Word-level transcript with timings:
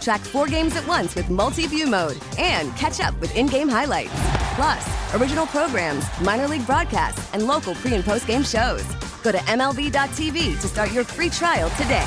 Track 0.00 0.20
four 0.20 0.46
games 0.46 0.76
at 0.76 0.86
once 0.86 1.14
with 1.14 1.30
multi 1.30 1.66
view 1.66 1.86
mode 1.86 2.18
and 2.38 2.74
catch 2.76 3.00
up 3.00 3.18
with 3.20 3.34
in 3.36 3.46
game 3.46 3.68
highlights. 3.68 4.12
Plus, 4.54 5.14
original 5.14 5.46
programs, 5.46 6.04
minor 6.20 6.48
league 6.48 6.66
broadcasts, 6.66 7.32
and 7.34 7.46
local 7.46 7.74
pre 7.74 7.94
and 7.94 8.04
post 8.04 8.26
game 8.26 8.42
shows. 8.42 8.84
Go 9.22 9.32
to 9.32 9.38
MLB.tv 9.38 10.60
to 10.60 10.66
start 10.68 10.92
your 10.92 11.04
free 11.04 11.30
trial 11.30 11.70
today. 11.70 12.06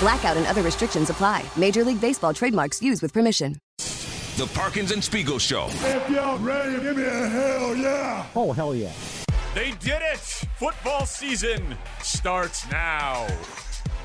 Blackout 0.00 0.36
and 0.36 0.46
other 0.46 0.62
restrictions 0.62 1.10
apply. 1.10 1.44
Major 1.56 1.84
League 1.84 2.00
Baseball 2.00 2.34
trademarks 2.34 2.82
used 2.82 3.02
with 3.02 3.12
permission. 3.12 3.56
The 4.36 4.50
Parkins 4.54 4.92
and 4.92 5.04
Spiegel 5.04 5.38
Show. 5.38 5.66
If 5.68 6.10
y'all 6.10 6.38
ready, 6.38 6.80
give 6.82 6.96
me 6.96 7.04
a 7.04 7.28
hell 7.28 7.76
yeah. 7.76 8.26
Oh, 8.34 8.52
hell 8.52 8.74
yeah. 8.74 8.92
They 9.54 9.72
did 9.72 10.00
it! 10.00 10.42
Football 10.56 11.04
season 11.04 11.76
starts 12.02 12.68
now. 12.70 13.26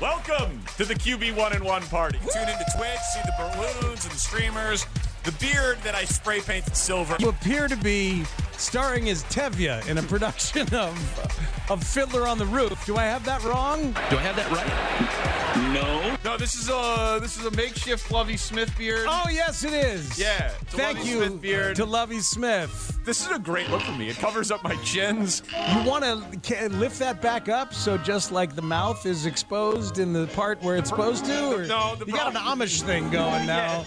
Welcome 0.00 0.62
to 0.76 0.84
the 0.84 0.94
QB 0.94 1.34
one 1.34 1.52
and 1.54 1.64
one 1.64 1.82
party. 1.82 2.18
Tune 2.32 2.48
into 2.48 2.64
Twitch, 2.76 3.00
see 3.12 3.20
the 3.24 3.34
balloons 3.36 4.04
and 4.04 4.14
the 4.14 4.18
streamers, 4.18 4.86
the 5.24 5.32
beard 5.32 5.76
that 5.82 5.96
I 5.96 6.04
spray 6.04 6.40
painted 6.40 6.76
silver. 6.76 7.16
You 7.18 7.30
appear 7.30 7.66
to 7.66 7.76
be 7.76 8.22
starring 8.52 9.08
as 9.08 9.24
Tevye 9.24 9.88
in 9.88 9.98
a 9.98 10.02
production 10.02 10.62
of 10.72 11.66
of 11.68 11.82
Fiddler 11.82 12.28
on 12.28 12.38
the 12.38 12.46
Roof. 12.46 12.86
Do 12.86 12.96
I 12.96 13.06
have 13.06 13.24
that 13.24 13.42
wrong? 13.42 13.90
Do 14.08 14.16
I 14.16 14.22
have 14.22 14.36
that 14.36 14.48
right? 14.52 15.74
No. 15.74 16.16
No, 16.28 16.36
this 16.36 16.54
is 16.54 16.68
a 16.68 17.18
this 17.22 17.38
is 17.38 17.46
a 17.46 17.50
makeshift 17.52 18.10
Lovie 18.10 18.36
Smith 18.36 18.70
beard. 18.76 19.06
Oh 19.08 19.30
yes, 19.30 19.64
it 19.64 19.72
is. 19.72 20.18
Yeah. 20.18 20.52
it's 20.60 20.74
Thank 20.74 20.98
Lovie 20.98 21.08
you 21.10 21.24
Smith 21.24 21.40
beard. 21.40 21.76
to 21.76 21.86
Lovie 21.86 22.20
Smith. 22.20 23.00
This 23.02 23.24
is 23.24 23.34
a 23.34 23.38
great 23.38 23.70
look 23.70 23.80
for 23.80 23.92
me. 23.92 24.10
It 24.10 24.16
covers 24.16 24.50
up 24.50 24.62
my 24.62 24.76
chins. 24.84 25.42
You 25.56 25.88
want 25.88 26.04
to 26.04 26.68
lift 26.68 26.98
that 26.98 27.22
back 27.22 27.48
up 27.48 27.72
so 27.72 27.96
just 27.96 28.30
like 28.30 28.54
the 28.54 28.60
mouth 28.60 29.06
is 29.06 29.24
exposed 29.24 29.98
in 29.98 30.12
the 30.12 30.26
part 30.26 30.62
where 30.62 30.76
it's 30.76 30.90
supposed 30.90 31.24
to? 31.24 31.54
Or 31.54 31.64
No, 31.64 31.94
the 31.96 32.04
you 32.04 32.12
got 32.12 32.28
an 32.28 32.34
Amish 32.34 32.82
thing 32.82 33.08
going 33.08 33.46
now. 33.46 33.86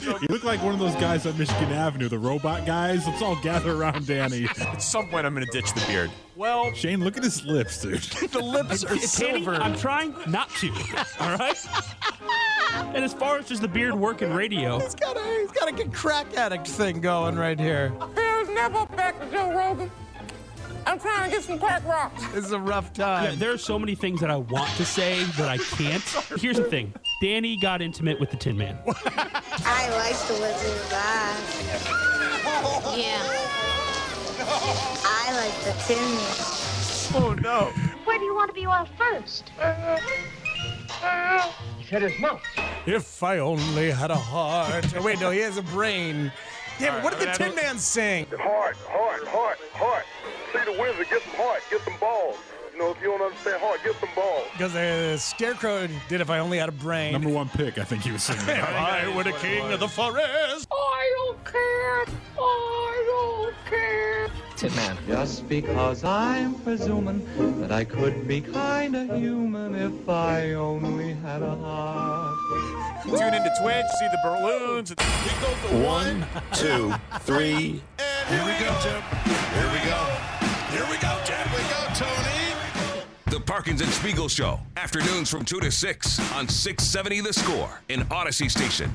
You 0.00 0.26
look 0.30 0.44
like 0.44 0.62
one 0.62 0.72
of 0.72 0.80
those 0.80 0.94
guys 0.94 1.26
on 1.26 1.36
Michigan 1.36 1.72
Avenue, 1.72 2.08
the 2.08 2.18
robot 2.18 2.64
guys. 2.64 3.06
Let's 3.06 3.20
all 3.20 3.36
gather 3.42 3.72
around 3.72 4.06
Danny. 4.06 4.46
At 4.58 4.80
some 4.80 5.10
point, 5.10 5.26
I'm 5.26 5.34
going 5.34 5.44
to 5.44 5.52
ditch 5.52 5.74
the 5.74 5.84
beard. 5.86 6.10
Well, 6.34 6.72
Shane, 6.72 7.04
look 7.04 7.18
at 7.18 7.24
his 7.24 7.44
lips, 7.44 7.82
dude. 7.82 8.00
The 8.00 8.40
lips 8.40 8.84
are 8.84 8.88
Danny, 8.94 9.00
silver. 9.00 9.54
I'm 9.56 9.76
trying 9.76 10.14
not 10.26 10.48
to. 10.56 10.68
All 11.20 11.36
right. 11.36 11.58
And 12.94 13.04
as 13.04 13.12
far 13.14 13.38
as 13.38 13.48
just 13.48 13.62
the 13.62 13.68
beard 13.68 13.94
work 13.94 14.22
in 14.22 14.32
radio, 14.32 14.78
He's 14.78 14.94
got 14.94 15.16
a 15.16 15.38
he's 15.40 15.52
got 15.52 15.68
a 15.68 15.72
good 15.72 15.92
crack 15.92 16.34
addict 16.36 16.66
thing 16.68 17.00
going 17.00 17.36
right 17.36 17.58
here. 17.58 17.92
Here's 18.14 18.48
Neville 18.48 18.86
back 18.86 19.18
to 19.20 19.30
Joe 19.30 19.52
Rogan. 19.52 19.90
I'm 20.84 20.98
trying 20.98 21.30
to 21.30 21.36
get 21.36 21.44
some 21.44 21.58
crack 21.58 21.84
rocks. 21.86 22.26
This 22.32 22.44
is 22.44 22.52
a 22.52 22.58
rough 22.58 22.90
yeah, 22.96 23.04
time. 23.04 23.38
there 23.38 23.52
are 23.52 23.58
so 23.58 23.78
many 23.78 23.94
things 23.94 24.20
that 24.20 24.30
I 24.30 24.36
want 24.36 24.70
to 24.76 24.84
say 24.84 25.22
that 25.38 25.48
I 25.48 25.58
can't. 25.58 26.02
Here's 26.40 26.56
the 26.56 26.64
thing: 26.64 26.92
Danny 27.20 27.56
got 27.56 27.80
intimate 27.80 28.18
with 28.18 28.30
the 28.30 28.36
Tin 28.36 28.56
Man. 28.56 28.78
I 28.86 29.88
like 29.90 30.16
the 30.26 30.34
Wizard 30.34 30.76
of 30.76 30.92
Oz. 30.92 31.52
Yeah. 32.98 33.22
I 35.04 35.32
like 35.36 35.64
the 35.64 35.72
Tin 35.86 36.02
Man. 36.02 37.24
oh 37.24 37.34
no. 37.40 37.72
Where 38.04 38.18
do 38.18 38.24
you 38.24 38.34
want 38.34 38.48
to 38.48 38.54
be 38.54 38.66
off 38.66 38.90
first? 38.98 39.52
Uh, 39.60 39.98
uh, 41.02 41.52
If 42.86 43.22
I 43.22 43.38
only 43.38 43.90
had 43.90 44.10
a 44.10 44.16
heart. 44.16 44.84
Oh, 44.96 45.02
wait, 45.02 45.20
no, 45.20 45.30
he 45.30 45.40
has 45.40 45.56
a 45.58 45.62
brain. 45.62 46.32
Damn, 46.78 46.96
it, 46.96 47.04
what 47.04 47.18
did 47.18 47.28
the 47.28 47.32
Tin 47.32 47.48
don't- 47.48 47.56
Man 47.56 47.78
sing? 47.78 48.26
Heart, 48.38 48.76
heart, 48.88 49.26
heart, 49.28 49.58
heart. 49.72 50.04
See 50.52 50.58
the 50.72 50.80
wizard, 50.80 51.06
get 51.10 51.22
some 51.22 51.34
heart, 51.34 51.60
get 51.70 51.80
some 51.82 51.96
balls. 52.00 52.36
You 52.72 52.78
know, 52.78 52.90
if 52.90 53.00
you 53.02 53.08
don't 53.08 53.20
understand 53.20 53.60
heart, 53.62 53.80
get 53.84 53.94
some 54.00 54.08
balls. 54.16 54.44
Because 54.52 54.72
the 54.72 55.16
Scarecrow 55.18 55.86
did 56.08 56.22
If 56.22 56.30
I 56.30 56.38
Only 56.38 56.56
Had 56.58 56.70
a 56.70 56.72
Brain. 56.72 57.12
Number 57.12 57.28
one 57.28 57.50
pick, 57.50 57.76
I 57.78 57.84
think 57.84 58.02
he 58.02 58.10
was 58.10 58.22
singing. 58.22 58.42
If 58.48 58.48
I 58.68 59.14
were 59.14 59.24
the 59.24 59.32
king 59.32 59.70
of 59.70 59.78
the 59.80 59.88
forest. 59.88 60.66
I 60.72 61.12
don't 61.16 61.44
care. 61.44 62.04
I 62.38 63.04
don't 63.06 63.54
care. 63.70 64.28
Just 64.62 65.48
because 65.48 66.04
I'm 66.04 66.54
presuming 66.54 67.26
that 67.60 67.72
I 67.72 67.82
could 67.82 68.28
be 68.28 68.40
kinda 68.40 69.18
human 69.18 69.74
if 69.74 70.08
I 70.08 70.52
only 70.52 71.14
had 71.14 71.42
a 71.42 71.56
heart. 71.56 72.38
Tune 73.02 73.34
into 73.34 73.52
Twitch, 73.60 73.86
see 73.98 74.06
the 74.06 74.18
balloons. 74.22 74.90
We 74.90 75.32
go 75.40 75.48
for 75.48 75.74
One, 75.84 76.24
two, 76.52 76.94
three. 77.22 77.82
And 77.98 78.28
here 78.28 78.44
we 78.44 78.64
go, 78.64 78.72
Tim. 78.80 79.02
Here 79.52 79.70
we 79.72 79.80
go. 79.90 79.98
Here 80.70 80.86
we 80.88 80.96
go, 80.98 81.20
Tim. 81.24 81.48
Here 81.48 81.58
we 81.58 81.68
go, 81.68 81.94
Tony. 81.94 82.54
The 83.26 83.40
Parkins 83.40 83.80
and 83.80 83.90
Spiegel 83.90 84.28
Show. 84.28 84.60
Afternoons 84.76 85.28
from 85.28 85.44
2 85.44 85.58
to 85.58 85.72
6 85.72 86.32
on 86.34 86.46
670 86.46 87.20
The 87.20 87.32
Score 87.32 87.80
in 87.88 88.02
Audacy 88.02 88.48
Station. 88.48 88.94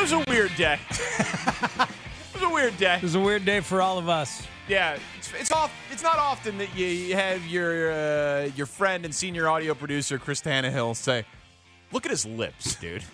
It 0.00 0.04
was 0.04 0.12
a 0.12 0.24
weird 0.30 0.56
day. 0.56 0.78
it 1.18 2.32
was 2.32 2.42
a 2.42 2.48
weird 2.48 2.74
day. 2.78 2.96
It 2.96 3.02
was 3.02 3.16
a 3.16 3.20
weird 3.20 3.44
day 3.44 3.60
for 3.60 3.82
all 3.82 3.98
of 3.98 4.08
us. 4.08 4.46
Yeah, 4.66 4.96
it's, 5.18 5.30
it's 5.34 5.52
off. 5.52 5.70
It's 5.92 6.02
not 6.02 6.16
often 6.16 6.56
that 6.56 6.74
you 6.74 7.14
have 7.14 7.46
your 7.46 7.92
uh, 7.92 8.50
your 8.56 8.64
friend 8.64 9.04
and 9.04 9.14
senior 9.14 9.46
audio 9.46 9.74
producer 9.74 10.18
Chris 10.18 10.40
Tannehill 10.40 10.96
say, 10.96 11.26
"Look 11.92 12.06
at 12.06 12.10
his 12.10 12.24
lips, 12.24 12.76
dude," 12.76 13.04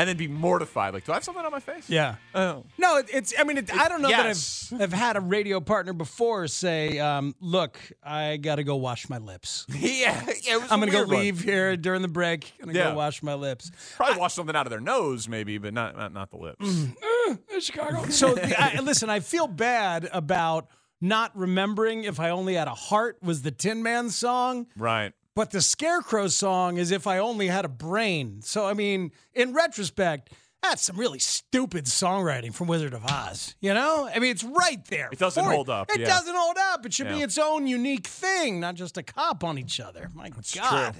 and 0.00 0.08
then 0.08 0.16
be 0.16 0.28
mortified. 0.28 0.94
Like, 0.94 1.04
do 1.04 1.12
I 1.12 1.16
have 1.16 1.24
something 1.24 1.44
on 1.44 1.52
my 1.52 1.60
face? 1.60 1.90
Yeah. 1.90 2.14
Oh. 2.34 2.64
No, 2.78 2.96
it, 2.96 3.10
it's. 3.12 3.34
I 3.38 3.44
mean, 3.44 3.58
it, 3.58 3.74
I 3.74 3.86
don't 3.86 4.00
know 4.00 4.08
yes. 4.08 4.70
that 4.70 4.76
I've, 4.76 4.82
I've 4.84 4.92
had 4.98 5.16
a 5.16 5.20
radio 5.20 5.60
partner 5.60 5.92
before 5.92 6.48
say, 6.48 6.98
um, 6.98 7.34
"Look, 7.38 7.78
I 8.02 8.38
got 8.38 8.56
to 8.56 8.64
go 8.64 8.76
wash 8.76 9.10
my 9.10 9.18
lips. 9.18 9.66
yeah. 9.78 10.24
yeah 10.26 10.54
it 10.54 10.62
was 10.62 10.72
I'm 10.72 10.80
gonna 10.80 10.90
go 10.90 11.00
one. 11.00 11.10
leave 11.10 11.42
here 11.42 11.76
during 11.76 12.00
the 12.00 12.08
break. 12.08 12.50
Gonna 12.58 12.72
Yeah. 12.72 12.90
go 12.90 12.96
wash 12.96 13.22
my 13.22 13.34
lips." 13.34 13.70
Probably 13.96 14.18
wash 14.18 14.32
something 14.32 14.56
out 14.56 14.66
of 14.66 14.70
their 14.70 14.80
nose, 14.80 15.28
maybe, 15.28 15.58
but 15.58 15.74
not 15.74 15.98
not, 15.98 16.14
not 16.14 16.30
the 16.30 16.38
lips. 16.38 16.86
Chicago. 17.60 18.08
So 18.08 18.34
the, 18.34 18.58
I, 18.58 18.80
listen, 18.80 19.10
I 19.10 19.20
feel 19.20 19.46
bad 19.46 20.08
about 20.12 20.68
not 21.00 21.36
remembering 21.36 22.04
if 22.04 22.18
I 22.18 22.30
only 22.30 22.54
had 22.54 22.68
a 22.68 22.74
heart 22.74 23.18
was 23.22 23.42
the 23.42 23.50
Tin 23.50 23.82
Man 23.82 24.08
song. 24.08 24.66
Right. 24.76 25.12
But 25.36 25.50
the 25.52 25.60
Scarecrow 25.60 26.26
song 26.28 26.76
is 26.76 26.90
If 26.90 27.06
I 27.06 27.18
Only 27.18 27.46
Had 27.46 27.64
a 27.64 27.68
Brain. 27.68 28.42
So, 28.42 28.66
I 28.66 28.74
mean, 28.74 29.12
in 29.32 29.52
retrospect, 29.54 30.30
that's 30.62 30.82
some 30.82 30.96
really 30.98 31.20
stupid 31.20 31.84
songwriting 31.86 32.52
from 32.52 32.66
Wizard 32.66 32.92
of 32.94 33.04
Oz. 33.06 33.54
You 33.60 33.72
know? 33.72 34.10
I 34.12 34.18
mean, 34.18 34.32
it's 34.32 34.44
right 34.44 34.84
there. 34.86 35.08
It 35.12 35.18
doesn't 35.18 35.42
for 35.44 35.50
hold 35.50 35.70
up, 35.70 35.90
It 35.90 36.00
yeah. 36.00 36.06
doesn't 36.08 36.34
hold 36.34 36.56
up. 36.58 36.84
It 36.84 36.92
should 36.92 37.08
be 37.08 37.20
its 37.22 37.38
own 37.38 37.66
unique 37.66 38.06
thing, 38.08 38.60
not 38.60 38.74
just 38.74 38.98
a 38.98 39.02
cop 39.02 39.44
on 39.44 39.56
each 39.56 39.78
other. 39.80 40.10
My 40.14 40.30
God. 40.54 40.96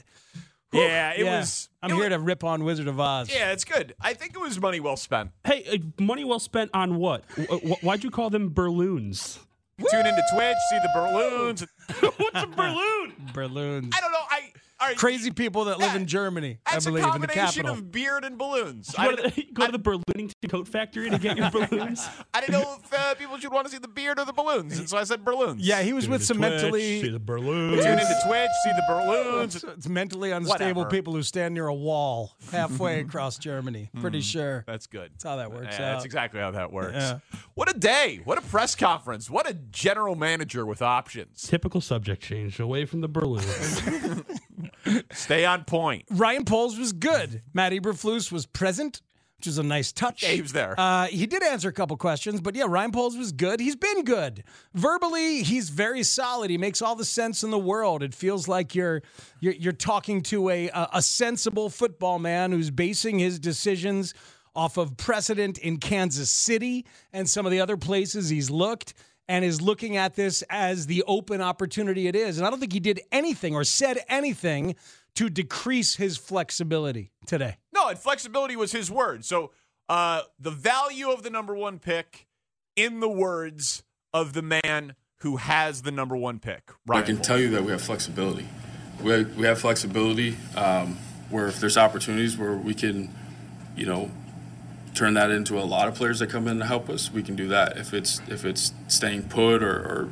Whew. 0.70 0.80
Yeah, 0.82 1.12
it 1.16 1.24
was. 1.24 1.68
I'm 1.82 1.90
it 1.90 1.94
here 1.94 2.04
was- 2.04 2.12
to 2.12 2.20
rip 2.20 2.44
on 2.44 2.62
Wizard 2.62 2.86
of 2.86 3.00
Oz. 3.00 3.28
Yeah, 3.34 3.50
it's 3.50 3.64
good. 3.64 3.94
I 4.00 4.14
think 4.14 4.34
it 4.36 4.40
was 4.40 4.60
money 4.60 4.78
well 4.78 4.96
spent. 4.96 5.32
Hey, 5.44 5.64
uh, 5.98 6.02
money 6.02 6.24
well 6.24 6.38
spent 6.38 6.70
on 6.72 6.94
what? 6.96 7.24
Wh- 7.36 7.56
wh- 7.72 7.84
Why'd 7.84 8.04
you 8.04 8.10
call 8.12 8.30
them 8.30 8.54
balloons? 8.54 9.40
Tune 9.90 10.06
into 10.06 10.22
Twitch, 10.34 10.56
see 10.68 10.78
the 10.78 10.90
balloons. 10.94 11.64
What's 12.18 12.44
a 12.44 12.46
balloon? 12.46 13.14
Balloons. 13.32 13.94
I 13.96 14.00
don't 14.00 14.12
know. 14.12 14.18
I 14.30 14.40
all 14.40 14.50
right, 14.88 14.96
Crazy 14.96 15.30
people 15.30 15.64
that 15.66 15.78
live 15.78 15.92
Yeah. 15.92 16.00
in 16.00 16.06
Germany, 16.06 16.58
I 16.66 16.72
That's 16.72 16.86
a 16.86 16.90
believe, 16.90 17.04
in 17.04 17.08
the 17.20 17.26
combination 17.26 17.62
capital. 17.64 17.72
of 17.72 17.92
beard 17.92 18.24
and 18.24 18.38
balloons. 18.38 18.94
You 18.96 19.02
I 19.04 19.10
go, 19.10 19.10
to 19.16 19.22
didn't, 19.22 19.34
the, 19.36 19.42
you 19.46 19.52
go 19.52 19.66
to 19.66 19.72
the 19.72 19.78
Berlinington 19.78 20.48
Coat 20.50 20.68
Factory 20.68 21.10
to 21.10 21.18
get 21.18 21.36
your 21.36 21.50
balloons. 21.68 22.06
I 22.32 22.40
didn't 22.40 22.52
know 22.52 22.76
if 22.82 22.92
uh, 22.92 23.14
people 23.14 23.36
should 23.38 23.52
want 23.52 23.66
to 23.66 23.72
see 23.72 23.78
the 23.78 23.88
beard 23.88 24.18
or 24.18 24.24
the 24.24 24.32
balloons, 24.32 24.78
and 24.78 24.88
so 24.88 24.96
I 24.98 25.04
said 25.04 25.24
balloons. 25.24 25.60
yeah, 25.66 25.82
he 25.82 25.92
was 25.92 26.08
with 26.08 26.24
some 26.24 26.38
mentally 26.40 27.00
see 27.02 27.08
the 27.08 27.18
balloons. 27.20 27.82
Tune 27.84 27.98
into 27.98 28.14
Twitch, 28.26 28.50
see 28.64 28.70
the 28.70 28.84
balloons. 28.88 29.56
It's, 29.56 29.64
it's 29.64 29.88
mentally 29.88 30.30
unstable 30.30 30.82
Whatever. 30.82 30.90
people 30.96 31.12
who 31.14 31.22
stand 31.22 31.54
near 31.54 31.66
a 31.66 31.74
wall 31.74 32.36
halfway 32.50 33.00
across 33.06 33.38
Germany. 33.38 33.90
Pretty 34.00 34.20
sure. 34.20 34.64
That's 34.66 34.86
good. 34.86 35.10
That's 35.12 35.24
how 35.24 35.36
that 35.36 35.52
works 35.52 35.66
Yeah, 35.78 35.90
out. 35.90 35.92
that's 35.94 36.04
exactly 36.04 36.40
how 36.40 36.52
that 36.52 36.72
works. 36.72 36.94
Yeah. 36.94 37.18
What 37.54 37.68
a 37.74 37.78
day! 37.78 38.20
What 38.24 38.38
a 38.38 38.42
press 38.42 38.74
conference! 38.74 39.28
What 39.28 39.48
a 39.48 39.54
general 39.54 40.14
manager 40.16 40.64
with 40.64 40.80
options. 40.80 41.42
Typical 41.42 41.80
subject 41.80 42.22
change 42.22 42.58
away 42.60 42.86
from 42.86 43.00
the 43.02 43.08
balloons. 43.08 43.82
Stay 45.12 45.44
on 45.44 45.64
point. 45.64 46.04
Ryan 46.10 46.44
Poles 46.44 46.78
was 46.78 46.92
good. 46.92 47.42
Matt 47.52 47.72
Eberflus 47.72 48.32
was 48.32 48.46
present, 48.46 49.02
which 49.38 49.46
is 49.46 49.58
a 49.58 49.62
nice 49.62 49.92
touch. 49.92 50.20
Dave's 50.20 50.52
there. 50.52 50.74
Uh, 50.78 51.06
he 51.06 51.26
did 51.26 51.42
answer 51.42 51.68
a 51.68 51.72
couple 51.72 51.96
questions, 51.96 52.40
but 52.40 52.54
yeah, 52.54 52.64
Ryan 52.68 52.92
Poles 52.92 53.16
was 53.16 53.32
good. 53.32 53.60
He's 53.60 53.76
been 53.76 54.04
good. 54.04 54.44
Verbally, 54.74 55.42
he's 55.42 55.70
very 55.70 56.02
solid. 56.02 56.50
He 56.50 56.58
makes 56.58 56.82
all 56.82 56.94
the 56.94 57.04
sense 57.04 57.42
in 57.42 57.50
the 57.50 57.58
world. 57.58 58.02
It 58.02 58.14
feels 58.14 58.48
like 58.48 58.74
you're 58.74 59.02
you're, 59.40 59.54
you're 59.54 59.72
talking 59.72 60.22
to 60.24 60.48
a, 60.50 60.68
a 60.68 60.88
a 60.94 61.02
sensible 61.02 61.70
football 61.70 62.18
man 62.18 62.52
who's 62.52 62.70
basing 62.70 63.18
his 63.18 63.38
decisions 63.38 64.14
off 64.54 64.76
of 64.76 64.96
precedent 64.96 65.58
in 65.58 65.78
Kansas 65.78 66.30
City 66.30 66.84
and 67.12 67.28
some 67.28 67.46
of 67.46 67.52
the 67.52 67.60
other 67.60 67.76
places 67.76 68.28
he's 68.28 68.50
looked 68.50 68.94
and 69.30 69.44
is 69.44 69.62
looking 69.62 69.96
at 69.96 70.16
this 70.16 70.42
as 70.50 70.88
the 70.88 71.04
open 71.06 71.40
opportunity 71.40 72.08
it 72.08 72.16
is. 72.16 72.36
And 72.36 72.44
I 72.44 72.50
don't 72.50 72.58
think 72.58 72.72
he 72.72 72.80
did 72.80 73.00
anything 73.12 73.54
or 73.54 73.62
said 73.62 74.00
anything 74.08 74.74
to 75.14 75.30
decrease 75.30 75.94
his 75.94 76.16
flexibility 76.16 77.12
today. 77.26 77.58
No, 77.72 77.88
and 77.88 77.96
flexibility 77.96 78.56
was 78.56 78.72
his 78.72 78.90
word. 78.90 79.24
So 79.24 79.52
uh, 79.88 80.22
the 80.40 80.50
value 80.50 81.10
of 81.10 81.22
the 81.22 81.30
number 81.30 81.54
one 81.54 81.78
pick 81.78 82.26
in 82.74 82.98
the 82.98 83.08
words 83.08 83.84
of 84.12 84.32
the 84.32 84.42
man 84.42 84.96
who 85.18 85.36
has 85.36 85.82
the 85.82 85.92
number 85.92 86.16
one 86.16 86.40
pick. 86.40 86.72
Ryan 86.84 87.02
I 87.02 87.06
can 87.06 87.16
Poles. 87.16 87.26
tell 87.28 87.38
you 87.38 87.50
that 87.50 87.62
we 87.62 87.70
have 87.70 87.82
flexibility. 87.82 88.48
We 89.00 89.22
we 89.22 89.46
have 89.46 89.60
flexibility 89.60 90.36
um, 90.56 90.98
where 91.30 91.46
if 91.46 91.60
there's 91.60 91.76
opportunities 91.78 92.36
where 92.36 92.54
we 92.54 92.74
can, 92.74 93.14
you 93.76 93.86
know, 93.86 94.10
turn 94.94 95.14
that 95.14 95.30
into 95.30 95.58
a 95.58 95.62
lot 95.62 95.88
of 95.88 95.94
players 95.94 96.18
that 96.18 96.28
come 96.28 96.48
in 96.48 96.58
to 96.58 96.66
help 96.66 96.88
us, 96.88 97.12
we 97.12 97.22
can 97.22 97.36
do 97.36 97.48
that. 97.48 97.76
If 97.76 97.94
it's 97.94 98.20
if 98.28 98.44
it's 98.44 98.72
staying 98.88 99.24
put 99.24 99.62
or, 99.62 99.76
or 99.76 100.08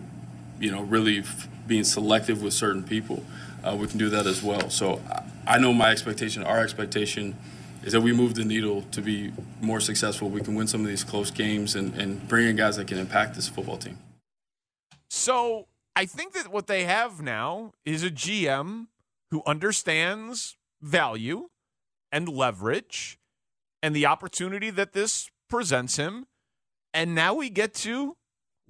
you 0.60 0.70
know, 0.70 0.82
really 0.82 1.20
f- 1.20 1.48
being 1.66 1.84
selective 1.84 2.42
with 2.42 2.52
certain 2.52 2.82
people, 2.82 3.24
uh, 3.64 3.76
we 3.78 3.86
can 3.86 3.98
do 3.98 4.08
that 4.10 4.26
as 4.26 4.42
well. 4.42 4.70
So 4.70 5.00
I, 5.08 5.54
I 5.54 5.58
know 5.58 5.72
my 5.72 5.90
expectation, 5.90 6.42
our 6.42 6.60
expectation, 6.60 7.36
is 7.84 7.92
that 7.92 8.00
we 8.00 8.12
move 8.12 8.34
the 8.34 8.44
needle 8.44 8.82
to 8.92 9.00
be 9.00 9.32
more 9.60 9.80
successful. 9.80 10.28
We 10.28 10.40
can 10.40 10.54
win 10.54 10.66
some 10.66 10.82
of 10.82 10.88
these 10.88 11.04
close 11.04 11.30
games 11.30 11.74
and, 11.74 11.94
and 11.94 12.26
bring 12.28 12.48
in 12.48 12.56
guys 12.56 12.76
that 12.76 12.86
can 12.86 12.98
impact 12.98 13.34
this 13.34 13.48
football 13.48 13.78
team. 13.78 13.98
So 15.10 15.66
I 15.96 16.04
think 16.04 16.32
that 16.34 16.48
what 16.48 16.66
they 16.66 16.84
have 16.84 17.22
now 17.22 17.72
is 17.84 18.02
a 18.02 18.10
GM 18.10 18.88
who 19.30 19.42
understands 19.46 20.56
value 20.80 21.48
and 22.12 22.28
leverage 22.28 23.17
and 23.82 23.94
the 23.94 24.06
opportunity 24.06 24.70
that 24.70 24.92
this 24.92 25.30
presents 25.48 25.96
him. 25.96 26.26
And 26.94 27.14
now 27.14 27.34
we 27.34 27.50
get 27.50 27.74
to 27.74 28.16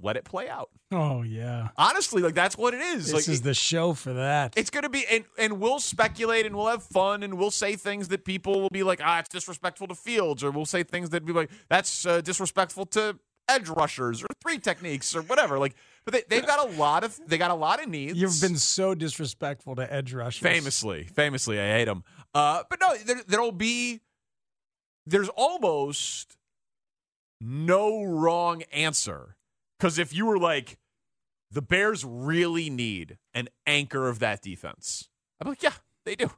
let 0.01 0.17
it 0.17 0.25
play 0.25 0.49
out. 0.49 0.71
Oh 0.91 1.23
yeah. 1.23 1.69
Honestly, 1.77 2.23
like 2.23 2.35
that's 2.35 2.57
what 2.57 2.75
it 2.75 2.81
is. 2.81 3.07
This 3.07 3.15
like 3.15 3.29
is 3.29 3.43
the 3.43 3.55
show 3.55 3.95
for 3.95 4.13
that. 4.15 4.55
it's 4.57 4.71
going 4.71 4.85
to 4.85 4.89
be, 4.89 5.05
and, 5.11 5.25
and 5.39 5.61
we'll 5.61 5.81
speculate 5.81 6.47
and 6.47 6.57
we'll 6.57 6.69
have 6.69 6.83
fun 6.83 7.23
and 7.23 7.35
we'll 7.35 7.51
say 7.51 7.77
things 7.77 8.09
that 8.09 8.25
people 8.25 8.61
will 8.61 8.71
be 8.71 8.83
like, 8.83 9.01
ah, 9.03 9.19
it's 9.19 9.29
disrespectful 9.29 9.87
to 9.89 9.95
Fields, 9.95 10.43
or 10.43 10.51
we'll 10.51 10.67
say 10.67 10.83
things 10.83 11.11
that 11.11 11.25
be 11.25 11.33
like, 11.33 11.51
that's 11.69 12.07
uh, 12.07 12.21
disrespectful 12.21 12.87
to 12.87 13.19
edge 13.49 13.69
rushers 13.69 14.23
or 14.23 14.29
three 14.43 14.59
techniques 14.59 15.17
or 15.17 15.23
whatever. 15.23 15.59
Like, 15.59 15.75
but 16.05 16.15
they, 16.15 16.23
they've 16.29 16.47
got 16.47 16.69
a 16.69 16.73
lot 16.79 17.05
of, 17.05 17.19
they 17.27 17.39
got 17.39 17.51
a 17.51 17.55
lot 17.55 17.83
of 17.83 17.89
needs. 17.89 18.19
You've 18.19 18.41
been 18.41 18.57
so 18.57 18.95
disrespectful 18.95 19.77
to 19.77 19.93
edge 19.93 20.13
rushers. 20.13 20.41
famously, 20.41 21.05
famously, 21.05 21.61
I 21.61 21.69
hate 21.73 21.87
them. 21.87 22.05
Uh, 22.35 22.63
but 22.71 22.79
no, 22.81 22.95
there, 22.97 23.23
there'll 23.27 23.53
be, 23.53 24.01
there's 25.09 25.29
almost 25.31 26.37
no 27.41 28.03
wrong 28.03 28.63
answer. 28.73 29.37
Because 29.79 29.99
if 29.99 30.13
you 30.13 30.27
were 30.27 30.39
like, 30.39 30.79
the 31.51 31.63
Bears 31.63 32.05
really 32.05 32.69
need 32.69 33.19
an 33.33 33.49
anchor 33.67 34.09
of 34.09 34.19
that 34.19 34.43
defense, 34.43 35.09
I'm 35.41 35.49
like, 35.49 35.63
yeah, 35.63 35.75
they 36.05 36.15
do. 36.15 36.31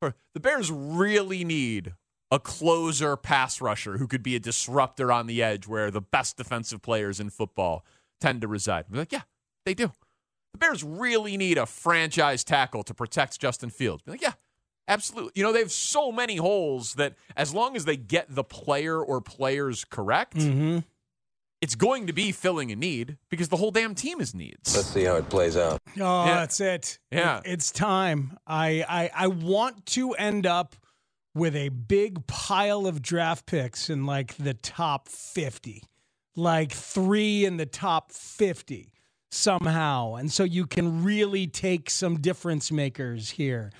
Or 0.00 0.14
the 0.34 0.40
Bears 0.40 0.70
really 0.70 1.44
need 1.44 1.94
a 2.30 2.38
closer 2.38 3.16
pass 3.16 3.60
rusher 3.60 3.98
who 3.98 4.06
could 4.06 4.22
be 4.22 4.36
a 4.36 4.40
disruptor 4.40 5.12
on 5.12 5.26
the 5.26 5.42
edge 5.42 5.66
where 5.66 5.90
the 5.90 6.00
best 6.00 6.36
defensive 6.36 6.80
players 6.82 7.20
in 7.20 7.30
football 7.30 7.84
tend 8.20 8.40
to 8.40 8.48
reside. 8.48 8.86
I'm 8.90 8.98
like, 8.98 9.12
yeah, 9.12 9.22
they 9.66 9.74
do. 9.74 9.92
The 10.52 10.58
Bears 10.58 10.84
really 10.84 11.36
need 11.36 11.58
a 11.58 11.66
franchise 11.66 12.44
tackle 12.44 12.82
to 12.84 12.94
protect 12.94 13.40
Justin 13.40 13.70
Fields. 13.70 14.02
Be 14.02 14.12
like, 14.12 14.22
yeah, 14.22 14.34
absolutely. 14.88 15.32
You 15.36 15.42
know, 15.44 15.52
they 15.52 15.60
have 15.60 15.72
so 15.72 16.12
many 16.12 16.36
holes 16.36 16.94
that 16.94 17.14
as 17.36 17.54
long 17.54 17.76
as 17.76 17.84
they 17.84 17.96
get 17.96 18.26
the 18.34 18.44
player 18.44 19.00
or 19.02 19.20
players 19.20 19.84
correct, 19.84 20.36
Mm-hmm. 20.36 20.78
it's 21.60 21.74
going 21.74 22.06
to 22.08 22.12
be 22.12 22.32
filling 22.32 22.72
a 22.72 22.76
need 22.76 23.18
because 23.30 23.48
the 23.48 23.56
whole 23.56 23.70
damn 23.70 23.94
team 23.94 24.20
is 24.20 24.34
needs. 24.34 24.74
Let's 24.76 24.88
see 24.88 25.04
how 25.04 25.16
it 25.16 25.28
plays 25.28 25.56
out. 25.56 25.80
Oh, 26.00 26.24
Yeah. 26.26 26.34
that's 26.34 26.60
it. 26.60 26.98
Yeah. 27.10 27.38
It- 27.38 27.52
it's 27.52 27.70
time. 27.70 28.36
I, 28.46 28.84
I 28.88 29.10
I 29.24 29.26
want 29.28 29.86
to 29.86 30.12
end 30.14 30.46
up 30.46 30.74
with 31.34 31.56
a 31.56 31.70
big 31.70 32.26
pile 32.26 32.86
of 32.86 33.00
draft 33.00 33.46
picks 33.46 33.88
in 33.88 34.04
like 34.04 34.36
the 34.36 34.54
top 34.54 35.08
50. 35.08 35.82
Like 36.34 36.72
3 36.72 37.44
in 37.44 37.56
the 37.58 37.66
top 37.66 38.10
50 38.12 38.92
somehow. 39.30 40.14
And 40.16 40.30
so 40.32 40.44
you 40.44 40.66
can 40.66 41.02
really 41.04 41.46
take 41.46 41.88
some 41.90 42.20
difference 42.20 42.70
makers 42.72 43.30
here. 43.30 43.70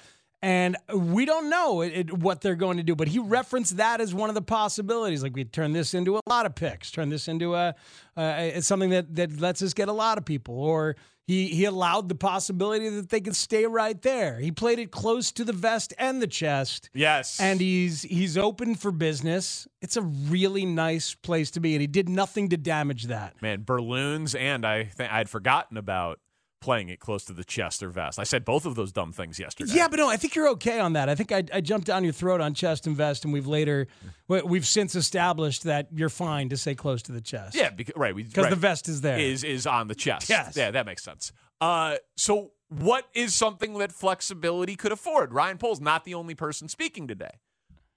And 0.45 0.77
we 0.93 1.25
don't 1.25 1.49
know 1.49 1.83
it, 1.83 1.93
it- 1.95 2.19
what 2.19 2.41
they're 2.41 2.57
going 2.57 2.77
to 2.79 2.83
do, 2.83 2.97
but 2.97 3.07
he 3.09 3.21
referenced 3.21 3.77
that 3.77 4.01
as 4.01 4.13
one 4.13 4.29
of 4.29 4.35
the 4.35 4.43
possibilities. 4.43 5.23
Like 5.23 5.37
we 5.37 5.45
turn 5.45 5.73
this 5.73 5.95
into 5.95 6.17
a 6.17 6.21
lot 6.29 6.47
of 6.47 6.55
picks, 6.57 6.91
turn 6.91 7.11
this 7.11 7.29
into 7.29 7.55
a 7.55 7.75
uh, 8.17 8.61
something 8.61 8.91
that 8.91 9.15
that 9.15 9.41
lets 9.41 9.63
us 9.63 9.73
get 9.73 9.89
a 9.89 9.93
lot 9.93 10.19
of 10.19 10.25
people. 10.25 10.59
Or 10.59 10.97
he 11.29 11.47
he 11.47 11.65
allowed 11.65 12.09
the 12.09 12.17
possibility 12.17 12.89
that 12.89 13.09
they 13.11 13.21
could 13.21 13.37
stay 13.37 13.67
right 13.67 14.03
there. 14.03 14.41
He 14.41 14.51
played 14.51 14.81
it 14.81 14.91
close 14.91 15.31
to 15.33 15.45
the 15.45 15.53
vest 15.53 15.95
and 15.97 16.21
the 16.21 16.27
chest. 16.27 16.91
Yes. 16.93 17.39
And 17.39 17.61
he's 17.61 18.03
he's 18.03 18.37
open 18.37 18.75
for 18.75 18.91
business. 18.91 19.69
It's 19.81 19.97
a 19.97 20.03
really 20.03 20.67
nice 20.67 21.15
place 21.15 21.53
to 21.53 21.61
be, 21.61 21.75
and 21.75 21.81
he 21.81 21.87
did 21.87 22.09
nothing 22.09 22.49
to 22.49 22.57
damage 22.57 23.05
that. 23.05 23.41
Man, 23.41 23.63
balloons, 23.65 24.35
and 24.35 24.67
I 24.67 24.85
think 24.87 25.13
I'd 25.13 25.31
forgotten 25.31 25.77
about 25.77 26.19
playing 26.63 26.89
it 26.89 27.01
close 27.01 27.25
to 27.25 27.33
the 27.33 27.45
chest 27.45 27.83
or 27.83 27.91
vest. 27.91 28.19
I 28.19 28.25
said 28.25 28.45
both 28.45 28.65
of 28.65 28.75
those 28.75 28.93
dumb 28.93 29.13
things 29.13 29.39
yesterday. 29.39 29.73
Yeah, 29.75 29.89
but 29.89 29.99
no, 29.99 30.09
I 30.09 30.17
think 30.17 30.35
you're 30.35 30.49
okay 30.51 30.81
on 30.81 30.95
that. 30.95 31.09
I 31.09 31.15
think 31.15 31.33
I, 31.33 31.45
I 31.53 31.61
jumped 31.61 31.87
down 31.87 32.05
your 32.05 32.13
throat 32.13 32.41
on 32.41 32.55
chest 32.55 32.87
and 32.87 32.97
vest, 32.97 33.25
and 33.25 33.33
we've 33.33 33.47
later 33.47 33.89
we- 34.29 34.43
we've 34.43 34.67
since 34.67 34.95
established 34.95 35.65
that 35.65 35.89
you're 35.93 36.09
fine 36.09 36.49
to 36.49 36.57
say 36.57 36.75
close 36.75 37.03
to 37.03 37.13
the 37.13 37.21
chest. 37.21 37.55
Yeah, 37.55 37.71
because, 37.71 37.95
right. 37.97 38.17
because 38.17 38.45
right. 38.45 38.51
the 38.51 38.57
vest 38.57 38.89
is 38.89 39.03
there. 39.03 39.19
is 39.19 39.45
is 39.45 39.67
on 39.67 39.89
the 39.89 39.95
chest. 39.95 40.31
Yes. 40.31 40.57
Yeah, 40.57 40.71
that 40.71 40.87
makes 40.87 41.03
sense. 41.03 41.33
Uh, 41.61 41.97
so 42.17 42.53
what 42.69 43.07
is 43.15 43.35
something 43.35 43.79
that 43.79 43.93
flexibility 43.93 44.77
could 44.77 44.93
afford? 44.93 45.33
Ryan 45.33 45.59
Poles 45.59 45.81
not 45.81 46.05
the 46.05 46.15
only 46.15 46.35
person 46.35 46.69
speaking 46.69 47.07
today. 47.07 47.41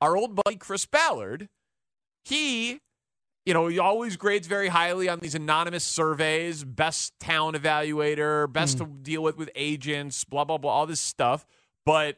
Our 0.02 0.18
old 0.18 0.36
buddy 0.36 0.58
Chris 0.58 0.86
Ballard, 0.86 1.48
he, 2.24 2.82
you 3.46 3.54
know, 3.54 3.68
he 3.68 3.78
always 3.78 4.18
grades 4.18 4.48
very 4.48 4.70
highly 4.70 5.08
on 5.08 5.20
these 5.20 5.36
anonymous 5.36 5.84
surveys, 5.84 6.64
best 6.64 7.20
town 7.20 7.54
evaluator, 7.54 8.52
best 8.52 8.80
to 8.80 8.86
deal 8.86 9.22
with 9.22 9.38
with 9.38 9.50
agents, 9.56 10.24
blah 10.24 10.44
blah 10.44 10.58
blah, 10.58 10.72
all 10.72 10.88
this 10.88 11.00
stuff. 11.00 11.46
But 11.86 12.18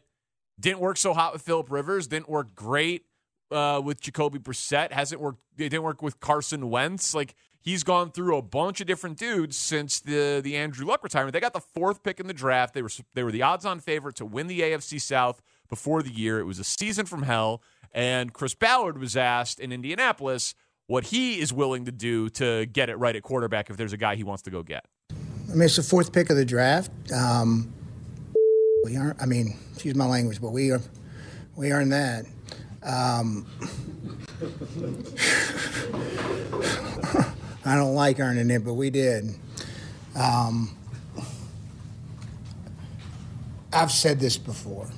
didn't 0.60 0.80
work 0.80 0.98
so 0.98 1.14
hot 1.14 1.34
with 1.34 1.42
Philip 1.42 1.70
Rivers. 1.70 2.08
Didn't 2.08 2.30
work 2.30 2.56
great 2.56 3.06
uh, 3.52 3.82
with 3.84 4.00
Jacoby 4.00 4.40
Brissett. 4.40 4.92
Hasn't 4.92 5.22
worked. 5.22 5.40
It 5.58 5.70
didn't 5.70 5.84
work 5.84 6.02
with 6.02 6.20
Carson 6.22 6.70
Wentz. 6.70 7.14
Like 7.14 7.36
he's 7.60 7.84
gone 7.84 8.12
through 8.12 8.38
a 8.38 8.42
bunch 8.42 8.80
of 8.80 8.88
different 8.88 9.18
dudes 9.18 9.58
since 9.58 10.00
the 10.00 10.40
the 10.42 10.56
Andrew 10.56 10.86
Luck 10.86 11.04
retirement. 11.04 11.34
They 11.34 11.42
got 11.42 11.54
the 11.54 11.60
fourth 11.60 12.04
pick 12.04 12.22
in 12.22 12.28
the 12.28 12.34
draft. 12.34 12.74
They 12.74 12.82
were 12.82 12.92
they 13.16 13.24
were 13.24 13.34
the 13.34 13.44
odds-on 13.44 13.82
favorite 13.82 14.16
to 14.16 14.26
win 14.26 14.48
the 14.48 14.62
AFC 14.62 15.02
South 15.02 15.42
before 15.68 16.02
the 16.02 16.12
year. 16.12 16.40
It 16.40 16.46
was 16.46 16.60
a 16.60 16.64
season 16.64 17.06
from 17.06 17.24
hell. 17.24 17.62
And 17.94 18.32
Chris 18.34 18.54
Ballard 18.54 18.98
was 18.98 19.18
asked 19.18 19.60
in 19.60 19.72
Indianapolis 19.72 20.54
what 20.88 21.06
he 21.06 21.40
is 21.40 21.54
willing 21.54 21.86
to 21.86 21.92
do 21.92 22.30
to 22.30 22.66
get 22.66 22.90
it 22.90 22.96
right 22.96 23.16
at 23.16 23.24
quarterback 23.24 23.70
if 23.70 23.78
there's 23.78 23.94
a 23.94 23.98
guy 23.98 24.16
he 24.16 24.24
wants 24.24 24.44
to 24.44 24.50
go 24.50 24.64
get. 24.64 24.86
I 25.12 25.54
mean, 25.54 25.64
it's 25.64 25.76
the 25.76 25.84
fourth 25.84 26.12
pick 26.12 26.30
of 26.30 26.38
the 26.38 26.46
draft. 26.46 26.92
Um, 27.12 27.74
we 28.84 28.98
aren't. 28.98 29.22
I 29.22 29.26
mean, 29.26 29.58
excuse 29.74 29.96
my 29.96 30.08
language, 30.08 30.42
but 30.42 30.52
we 30.52 30.72
are. 30.72 30.82
We 31.56 31.72
earned 31.72 31.92
that. 31.92 32.26
Um, 32.84 33.48
I 37.66 37.76
don't 37.76 37.96
like 37.96 38.20
earning 38.20 38.50
it, 38.50 38.64
but 38.64 38.76
we 38.76 38.90
did. 38.90 39.26
Um, 40.16 40.76
I've 43.74 43.92
said 43.92 44.20
this 44.20 44.38
before, 44.38 44.90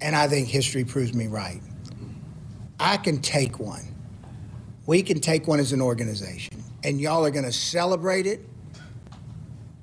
and 0.00 0.14
I 0.14 0.28
think 0.28 0.48
history 0.48 0.84
proves 0.84 1.14
me 1.14 1.26
right. 1.26 1.60
I 2.78 2.96
can 2.96 3.20
take 3.20 3.58
one. 3.58 3.82
We 4.90 5.04
can 5.04 5.20
take 5.20 5.46
one 5.46 5.60
as 5.60 5.70
an 5.72 5.80
organization, 5.80 6.64
and 6.82 7.00
y'all 7.00 7.24
are 7.24 7.30
going 7.30 7.44
to 7.44 7.52
celebrate 7.52 8.26
it 8.26 8.44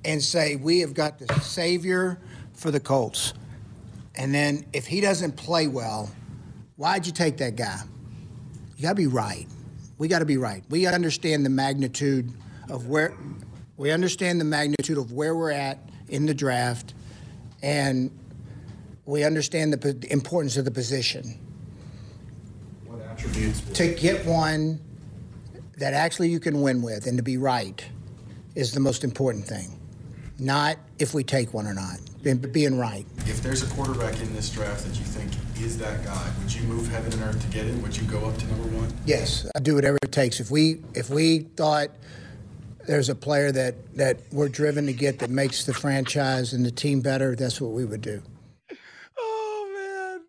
and 0.03 0.21
say, 0.21 0.57
We 0.57 0.81
have 0.81 0.93
got 0.93 1.17
the 1.17 1.33
savior 1.39 2.19
for 2.51 2.71
the 2.71 2.81
Colts. 2.81 3.33
And 4.15 4.35
then 4.35 4.65
if 4.73 4.85
he 4.85 4.99
doesn't 4.99 5.37
play 5.37 5.67
well, 5.67 6.11
why'd 6.75 7.05
you 7.05 7.13
take 7.13 7.37
that 7.37 7.55
guy? 7.55 7.79
You 8.75 8.81
got 8.81 8.89
to 8.89 8.95
be 8.95 9.07
right. 9.07 9.47
We 9.97 10.09
got 10.09 10.19
to 10.19 10.25
be 10.25 10.35
right. 10.35 10.61
We 10.69 10.87
understand 10.87 11.45
the 11.45 11.51
magnitude 11.51 12.29
of 12.69 12.87
where 12.89 13.15
we 13.77 13.91
understand 13.91 14.41
the 14.41 14.45
magnitude 14.45 14.97
of 14.97 15.13
where 15.13 15.37
we're 15.37 15.51
at 15.51 15.89
in 16.09 16.25
the 16.25 16.33
draft, 16.33 16.95
and 17.63 18.11
we 19.05 19.23
understand 19.23 19.71
the 19.71 19.77
po- 19.77 20.07
importance 20.09 20.57
of 20.57 20.65
the 20.65 20.71
position. 20.71 21.39
What 22.85 22.99
attributes? 23.03 23.61
To 23.61 23.95
get 23.95 24.25
one 24.25 24.81
that 25.77 25.93
actually 25.93 26.29
you 26.29 26.39
can 26.39 26.61
win 26.61 26.81
with 26.81 27.07
and 27.07 27.17
to 27.17 27.23
be 27.23 27.37
right 27.37 27.85
is 28.55 28.73
the 28.73 28.79
most 28.79 29.03
important 29.03 29.45
thing. 29.45 29.79
Not 30.39 30.77
if 30.99 31.13
we 31.13 31.23
take 31.23 31.53
one 31.53 31.65
or 31.65 31.73
not, 31.73 31.99
being 32.51 32.77
right. 32.77 33.05
If 33.19 33.41
there's 33.41 33.63
a 33.63 33.73
quarterback 33.73 34.19
in 34.19 34.33
this 34.35 34.49
draft 34.49 34.85
that 34.85 34.97
you 34.97 35.05
think 35.05 35.31
is 35.63 35.77
that 35.79 36.03
guy, 36.03 36.29
would 36.39 36.53
you 36.53 36.61
move 36.63 36.87
heaven 36.89 37.11
and 37.13 37.21
earth 37.23 37.41
to 37.41 37.47
get 37.47 37.65
him? 37.65 37.81
Would 37.81 37.97
you 37.97 38.03
go 38.03 38.25
up 38.25 38.37
to 38.37 38.47
number 38.47 38.67
one? 38.77 38.93
Yes, 39.05 39.49
I 39.55 39.59
do 39.59 39.75
whatever 39.75 39.97
it 40.03 40.11
takes. 40.11 40.39
If 40.39 40.51
we 40.51 40.81
if 40.93 41.09
we 41.09 41.39
thought 41.39 41.89
there's 42.85 43.09
a 43.09 43.15
player 43.15 43.51
that 43.51 43.95
that 43.95 44.19
we're 44.31 44.49
driven 44.49 44.85
to 44.87 44.93
get 44.93 45.19
that 45.19 45.29
makes 45.29 45.65
the 45.65 45.73
franchise 45.73 46.53
and 46.53 46.65
the 46.65 46.71
team 46.71 47.01
better, 47.01 47.35
that's 47.35 47.59
what 47.61 47.71
we 47.71 47.85
would 47.85 48.01
do. 48.01 48.21
Oh 49.17 50.17
man, 50.19 50.25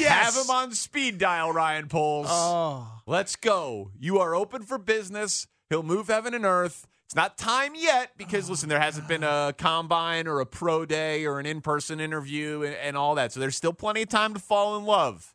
yes. 0.00 0.34
Have 0.34 0.44
him 0.44 0.50
on 0.50 0.72
speed 0.72 1.18
dial, 1.18 1.52
Ryan 1.52 1.88
Poles. 1.88 2.26
Oh. 2.28 2.93
Let's 3.06 3.36
go. 3.36 3.90
You 3.98 4.18
are 4.18 4.34
open 4.34 4.62
for 4.62 4.78
business. 4.78 5.46
He'll 5.68 5.82
move 5.82 6.08
heaven 6.08 6.34
and 6.34 6.44
earth. 6.44 6.86
It's 7.04 7.14
not 7.14 7.36
time 7.36 7.72
yet 7.76 8.12
because, 8.16 8.48
listen, 8.48 8.68
there 8.70 8.80
hasn't 8.80 9.08
been 9.08 9.22
a 9.22 9.54
combine 9.56 10.26
or 10.26 10.40
a 10.40 10.46
pro 10.46 10.86
day 10.86 11.26
or 11.26 11.38
an 11.38 11.44
in 11.44 11.60
person 11.60 12.00
interview 12.00 12.62
and, 12.62 12.74
and 12.76 12.96
all 12.96 13.14
that. 13.16 13.32
So 13.32 13.40
there's 13.40 13.56
still 13.56 13.74
plenty 13.74 14.02
of 14.02 14.08
time 14.08 14.32
to 14.34 14.40
fall 14.40 14.76
in 14.78 14.84
love. 14.84 15.34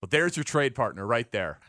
But 0.00 0.10
there's 0.10 0.36
your 0.36 0.44
trade 0.44 0.74
partner 0.74 1.06
right 1.06 1.30
there. 1.30 1.60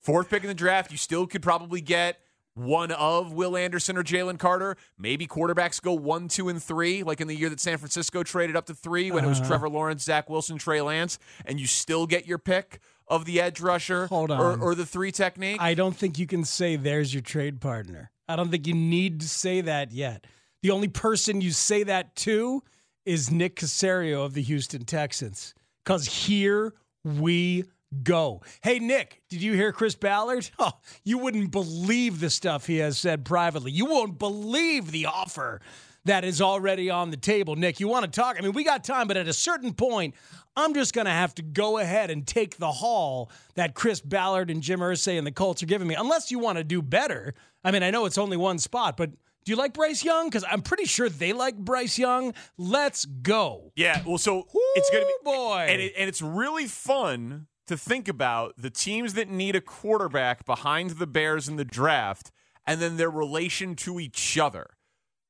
Fourth 0.00 0.30
pick 0.30 0.44
in 0.44 0.48
the 0.48 0.54
draft, 0.54 0.92
you 0.92 0.98
still 0.98 1.26
could 1.26 1.42
probably 1.42 1.80
get 1.80 2.20
one 2.54 2.92
of 2.92 3.32
Will 3.32 3.56
Anderson 3.56 3.98
or 3.98 4.04
Jalen 4.04 4.38
Carter. 4.38 4.76
Maybe 4.96 5.26
quarterbacks 5.26 5.82
go 5.82 5.92
one, 5.92 6.28
two, 6.28 6.48
and 6.48 6.62
three, 6.62 7.02
like 7.02 7.20
in 7.20 7.26
the 7.28 7.36
year 7.36 7.50
that 7.50 7.60
San 7.60 7.78
Francisco 7.78 8.22
traded 8.22 8.54
up 8.56 8.66
to 8.66 8.74
three 8.74 9.10
when 9.10 9.24
it 9.24 9.28
was 9.28 9.40
Uh-huh. 9.40 9.48
Trevor 9.48 9.68
Lawrence, 9.68 10.04
Zach 10.04 10.30
Wilson, 10.30 10.56
Trey 10.56 10.80
Lance, 10.80 11.18
and 11.44 11.58
you 11.58 11.66
still 11.66 12.06
get 12.06 12.26
your 12.26 12.38
pick 12.38 12.80
of 13.08 13.24
the 13.24 13.40
edge 13.40 13.60
rusher 13.60 14.06
Hold 14.08 14.30
Or, 14.30 14.52
on. 14.52 14.60
or 14.60 14.74
the 14.74 14.86
three 14.86 15.12
technique. 15.12 15.60
I 15.60 15.74
don't 15.74 15.96
think 15.96 16.18
you 16.18 16.26
can 16.26 16.44
say 16.44 16.76
there's 16.76 17.12
your 17.14 17.22
trade 17.22 17.60
partner. 17.60 18.10
I 18.28 18.36
don't 18.36 18.50
think 18.50 18.66
you 18.66 18.74
need 18.74 19.20
to 19.20 19.28
say 19.28 19.60
that 19.60 19.92
yet. 19.92 20.26
The 20.62 20.70
only 20.72 20.88
person 20.88 21.40
you 21.40 21.52
say 21.52 21.84
that 21.84 22.16
to 22.16 22.62
is 23.04 23.30
Nick 23.30 23.56
Caserio 23.56 24.24
of 24.24 24.34
the 24.34 24.42
Houston 24.42 24.84
Texans. 24.84 25.54
Because 25.84 26.06
here 26.26 26.74
we 27.04 27.64
go. 28.02 28.42
Hey, 28.62 28.80
Nick, 28.80 29.22
did 29.30 29.40
you 29.40 29.52
hear 29.52 29.70
Chris 29.72 29.94
Ballard? 29.94 30.50
Oh, 30.58 30.72
you 31.04 31.18
wouldn't 31.18 31.52
believe 31.52 32.18
the 32.18 32.30
stuff 32.30 32.66
he 32.66 32.78
has 32.78 32.98
said 32.98 33.24
privately. 33.24 33.70
You 33.70 33.84
won't 33.86 34.18
believe 34.18 34.90
the 34.90 35.06
offer 35.06 35.60
that 36.06 36.24
is 36.24 36.40
already 36.40 36.88
on 36.88 37.10
the 37.10 37.16
table. 37.16 37.56
Nick, 37.56 37.80
you 37.80 37.88
want 37.88 38.04
to 38.04 38.10
talk? 38.10 38.36
I 38.38 38.42
mean, 38.42 38.52
we 38.52 38.64
got 38.64 38.84
time, 38.84 39.08
but 39.08 39.16
at 39.16 39.28
a 39.28 39.32
certain 39.32 39.74
point, 39.74 40.14
I'm 40.56 40.72
just 40.72 40.94
going 40.94 41.04
to 41.04 41.10
have 41.10 41.34
to 41.36 41.42
go 41.42 41.78
ahead 41.78 42.10
and 42.10 42.26
take 42.26 42.56
the 42.56 42.70
haul 42.70 43.30
that 43.54 43.74
Chris 43.74 44.00
Ballard 44.00 44.50
and 44.50 44.62
Jim 44.62 44.80
Irsay 44.80 45.18
and 45.18 45.26
the 45.26 45.32
Colts 45.32 45.62
are 45.62 45.66
giving 45.66 45.86
me, 45.86 45.94
unless 45.94 46.30
you 46.30 46.38
want 46.38 46.58
to 46.58 46.64
do 46.64 46.80
better. 46.80 47.34
I 47.62 47.70
mean, 47.72 47.82
I 47.82 47.90
know 47.90 48.06
it's 48.06 48.18
only 48.18 48.36
one 48.36 48.58
spot, 48.58 48.96
but 48.96 49.10
do 49.10 49.52
you 49.52 49.56
like 49.56 49.74
Bryce 49.74 50.04
Young? 50.04 50.28
Because 50.28 50.44
I'm 50.48 50.62
pretty 50.62 50.86
sure 50.86 51.08
they 51.08 51.32
like 51.32 51.56
Bryce 51.56 51.98
Young. 51.98 52.34
Let's 52.56 53.04
go. 53.04 53.72
Yeah, 53.76 54.02
well, 54.06 54.18
so 54.18 54.46
it's 54.74 54.90
going 54.90 55.02
to 55.02 55.06
be 55.06 55.30
boy, 55.30 55.66
and, 55.68 55.82
it, 55.82 55.92
and 55.96 56.08
it's 56.08 56.22
really 56.22 56.66
fun 56.66 57.46
to 57.66 57.76
think 57.76 58.06
about 58.08 58.54
the 58.56 58.70
teams 58.70 59.14
that 59.14 59.28
need 59.28 59.56
a 59.56 59.60
quarterback 59.60 60.46
behind 60.46 60.90
the 60.90 61.06
Bears 61.06 61.48
in 61.48 61.56
the 61.56 61.64
draft, 61.64 62.30
and 62.64 62.80
then 62.80 62.96
their 62.96 63.10
relation 63.10 63.74
to 63.76 64.00
each 64.00 64.38
other. 64.38 64.75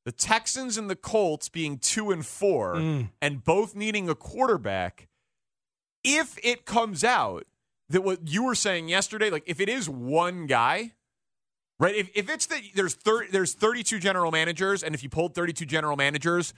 The 0.07 0.13
Texans 0.13 0.79
and 0.79 0.89
the 0.89 0.97
Colts 0.97 1.49
being 1.51 1.79
two 1.79 2.11
and 2.11 2.25
four, 2.25 2.77
Mm. 2.77 3.11
and 3.21 3.45
both 3.45 3.75
needing 3.75 4.09
a 4.09 4.15
quarterback. 4.15 5.09
If 6.05 6.39
it 6.45 6.65
comes 6.65 7.03
out 7.05 7.45
that 7.89 8.03
what 8.03 8.29
you 8.29 8.45
were 8.45 8.55
saying 8.55 8.89
yesterday, 8.89 9.31
like 9.31 9.43
if 9.47 9.61
it 9.61 9.69
is 9.69 9.89
one 9.89 10.47
guy, 10.47 10.93
right? 11.81 11.95
If, 11.95 12.09
if 12.15 12.31
it's 12.31 12.47
that 12.47 12.61
there's 12.75 12.95
30, 12.95 13.31
there's 13.33 13.53
32 13.55 13.99
general 13.99 14.31
managers, 14.31 14.83
and 14.85 14.95
if 14.95 15.03
you 15.03 15.09
pulled 15.09 15.35
32 15.35 15.67
general 15.67 15.97
managers, 15.97 16.55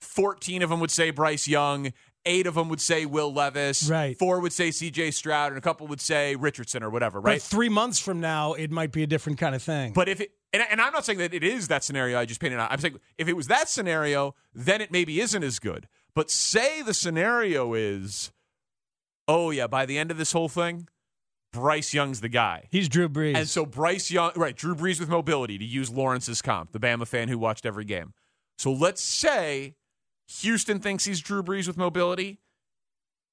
14 0.00 0.62
of 0.62 0.70
them 0.70 0.78
would 0.80 0.90
say 0.92 1.10
Bryce 1.10 1.48
Young, 1.48 1.92
eight 2.24 2.46
of 2.46 2.54
them 2.54 2.68
would 2.68 2.80
say 2.80 3.04
Will 3.04 3.32
Levis, 3.32 3.88
Right. 3.90 4.16
Four 4.16 4.38
would 4.40 4.52
say 4.52 4.70
C.J. 4.70 5.10
Stroud, 5.10 5.50
and 5.50 5.58
a 5.58 5.60
couple 5.60 5.88
would 5.88 6.00
say 6.00 6.36
Richardson 6.36 6.84
or 6.84 6.90
whatever, 6.90 7.20
But 7.20 7.28
right? 7.30 7.42
three 7.42 7.68
months 7.68 7.98
from 7.98 8.20
now, 8.20 8.52
it 8.52 8.70
might 8.70 8.92
be 8.92 9.02
a 9.02 9.06
different 9.08 9.38
kind 9.40 9.54
of 9.56 9.62
thing. 9.62 9.92
But 9.92 10.08
if 10.08 10.20
it, 10.20 10.30
and, 10.52 10.62
and 10.70 10.80
I'm 10.80 10.92
not 10.92 11.04
saying 11.04 11.18
that 11.18 11.32
it 11.34 11.44
is 11.44 11.68
that 11.68 11.84
scenario 11.84 12.18
I 12.18 12.24
just 12.24 12.40
painted 12.40 12.58
out. 12.58 12.70
I'm 12.70 12.78
saying 12.78 12.98
if 13.18 13.28
it 13.28 13.36
was 13.36 13.48
that 13.48 13.68
scenario, 13.68 14.34
then 14.54 14.80
it 14.80 14.90
maybe 14.90 15.20
isn't 15.20 15.42
as 15.42 15.58
good. 15.58 15.88
But 16.14 16.30
say 16.30 16.82
the 16.82 16.94
scenario 16.94 17.74
is, 17.74 18.32
oh 19.26 19.50
yeah, 19.50 19.66
by 19.66 19.86
the 19.86 19.98
end 19.98 20.10
of 20.10 20.18
this 20.18 20.32
whole 20.32 20.48
thing, 20.48 20.88
Bryce 21.52 21.92
Young's 21.92 22.20
the 22.20 22.28
guy. 22.28 22.68
He's 22.70 22.88
Drew 22.88 23.08
Brees. 23.08 23.36
And 23.36 23.48
so 23.48 23.66
Bryce 23.66 24.10
Young, 24.10 24.32
right, 24.36 24.56
Drew 24.56 24.74
Brees 24.74 24.98
with 24.98 25.08
mobility, 25.08 25.58
to 25.58 25.64
use 25.64 25.90
Lawrence's 25.90 26.40
comp, 26.42 26.72
the 26.72 26.80
Bama 26.80 27.06
fan 27.06 27.28
who 27.28 27.38
watched 27.38 27.66
every 27.66 27.84
game. 27.84 28.14
So 28.58 28.72
let's 28.72 29.02
say 29.02 29.74
Houston 30.40 30.80
thinks 30.80 31.04
he's 31.04 31.20
Drew 31.20 31.42
Brees 31.42 31.66
with 31.66 31.76
mobility, 31.76 32.40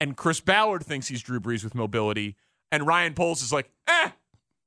and 0.01 0.17
Chris 0.17 0.41
Ballard 0.41 0.85
thinks 0.85 1.07
he's 1.07 1.21
Drew 1.21 1.39
Brees 1.39 1.63
with 1.63 1.75
mobility, 1.75 2.35
and 2.71 2.85
Ryan 2.85 3.13
Poles 3.13 3.41
is 3.41 3.53
like, 3.53 3.69
eh, 3.88 4.11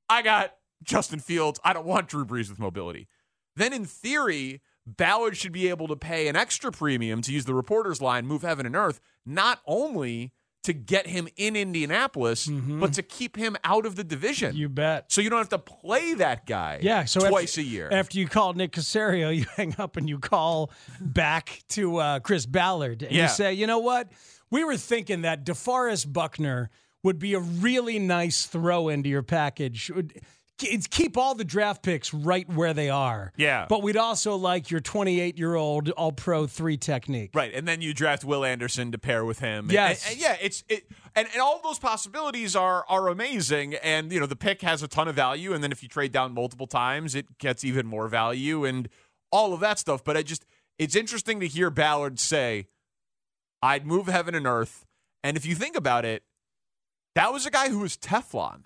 I 0.09 0.23
got 0.23 0.54
Justin 0.82 1.20
Fields. 1.20 1.60
I 1.64 1.72
don't 1.72 1.86
want 1.86 2.08
Drew 2.08 2.24
Brees 2.24 2.48
with 2.48 2.58
mobility. 2.58 3.08
Then 3.56 3.72
in 3.72 3.84
theory, 3.84 4.60
Ballard 4.86 5.36
should 5.36 5.52
be 5.52 5.68
able 5.68 5.88
to 5.88 5.96
pay 5.96 6.28
an 6.28 6.36
extra 6.36 6.72
premium 6.72 7.22
to 7.22 7.32
use 7.32 7.44
the 7.44 7.54
reporter's 7.54 8.00
line, 8.00 8.26
move 8.26 8.42
heaven 8.42 8.66
and 8.66 8.74
earth, 8.74 9.00
not 9.26 9.60
only 9.66 10.32
to 10.64 10.72
get 10.72 11.08
him 11.08 11.28
in 11.36 11.56
Indianapolis, 11.56 12.46
but 12.48 12.92
to 12.92 13.02
keep 13.02 13.36
him 13.36 13.56
out 13.64 13.84
of 13.84 13.96
the 13.96 14.04
division. 14.04 14.50
Mm-hmm. 14.50 14.58
You 14.58 14.68
bet. 14.68 15.10
So 15.10 15.20
you 15.20 15.28
don't 15.28 15.40
have 15.40 15.48
to 15.48 15.58
play 15.58 16.14
that 16.14 16.46
guy 16.46 16.78
Yeah, 16.80 17.04
so 17.04 17.28
twice 17.28 17.52
after, 17.58 17.60
a 17.62 17.64
year. 17.64 17.88
After 17.90 18.18
you 18.20 18.28
call 18.28 18.52
Nick 18.52 18.70
Caserio, 18.72 19.36
you 19.36 19.44
hang 19.56 19.74
up 19.78 19.96
and 19.96 20.08
you 20.08 20.20
call 20.20 20.70
back 21.00 21.64
to 21.70 21.96
uh, 21.96 22.20
Chris 22.20 22.46
Ballard 22.46 23.02
and 23.02 23.10
Yeah. 23.10 23.24
you 23.24 23.28
say, 23.28 23.52
you 23.54 23.66
know 23.66 23.80
what? 23.80 24.12
We 24.50 24.62
were 24.62 24.76
thinking 24.76 25.22
that 25.22 25.44
DeForest 25.44 26.12
Buckner 26.12 26.70
would 27.02 27.18
be 27.18 27.34
a 27.34 27.40
really 27.40 27.98
nice 27.98 28.46
throw 28.46 28.88
into 28.88 29.08
your 29.08 29.24
package. 29.24 29.90
Keep 30.59 31.16
all 31.16 31.35
the 31.35 31.44
draft 31.44 31.82
picks 31.82 32.14
right 32.14 32.49
where 32.49 32.73
they 32.73 32.88
are. 32.88 33.32
Yeah. 33.37 33.66
But 33.68 33.82
we'd 33.82 33.97
also 33.97 34.37
like 34.37 34.71
your 34.71 34.78
28 34.80 35.37
year 35.37 35.56
old 35.56 35.90
All 35.90 36.12
Pro 36.12 36.47
three 36.47 36.76
technique. 36.76 37.30
Right, 37.35 37.52
and 37.52 37.66
then 37.66 37.80
you 37.80 37.92
draft 37.92 38.23
Will 38.25 38.44
Anderson 38.44 38.92
to 38.92 38.99
pair 38.99 39.25
with 39.25 39.40
him. 39.40 39.64
And- 39.64 39.73
Yes. 39.73 40.04
and, 40.04 40.12
and 40.12 40.21
yeah, 40.23 40.37
it's 40.40 40.62
it, 40.68 40.87
and, 41.16 41.26
and 41.32 41.40
all 41.42 41.61
those 41.64 41.80
possibilities 41.80 42.54
are 42.54 42.85
are 42.88 43.09
amazing. 43.09 43.75
And 43.82 44.12
you 44.12 44.21
know, 44.21 44.26
the 44.26 44.37
pick 44.37 44.62
has 44.62 44.82
a 44.85 44.88
ton 44.88 45.09
of 45.09 45.16
value, 45.16 45.52
and 45.52 45.64
then 45.64 45.73
if 45.73 45.82
you 45.82 45.88
trade 45.88 46.12
down 46.12 46.32
multiple 46.32 46.68
times, 46.68 47.14
it 47.16 47.38
gets 47.38 47.64
even 47.64 47.87
more 47.87 48.06
value, 48.06 48.64
and 48.64 48.88
all 49.32 49.52
of 49.54 49.61
that 49.61 49.80
stuff. 49.80 50.04
But 50.04 50.16
I 50.16 50.23
just, 50.23 50.44
it's 50.78 50.94
interesting 50.94 51.40
to 51.40 51.49
hear 51.49 51.71
Ballard 51.71 52.21
say, 52.21 52.68
"I'd 53.62 53.85
move 53.85 54.06
heaven 54.06 54.35
and 54.37 54.47
earth." 54.47 54.85
And 55.25 55.37
if 55.37 55.44
you 55.44 55.54
think 55.56 55.76
about 55.76 56.04
it, 56.04 56.23
that 57.16 57.32
was 57.32 57.47
a 57.47 57.50
guy 57.50 57.68
who 57.68 57.80
was 57.80 57.97
Teflon. 57.97 58.62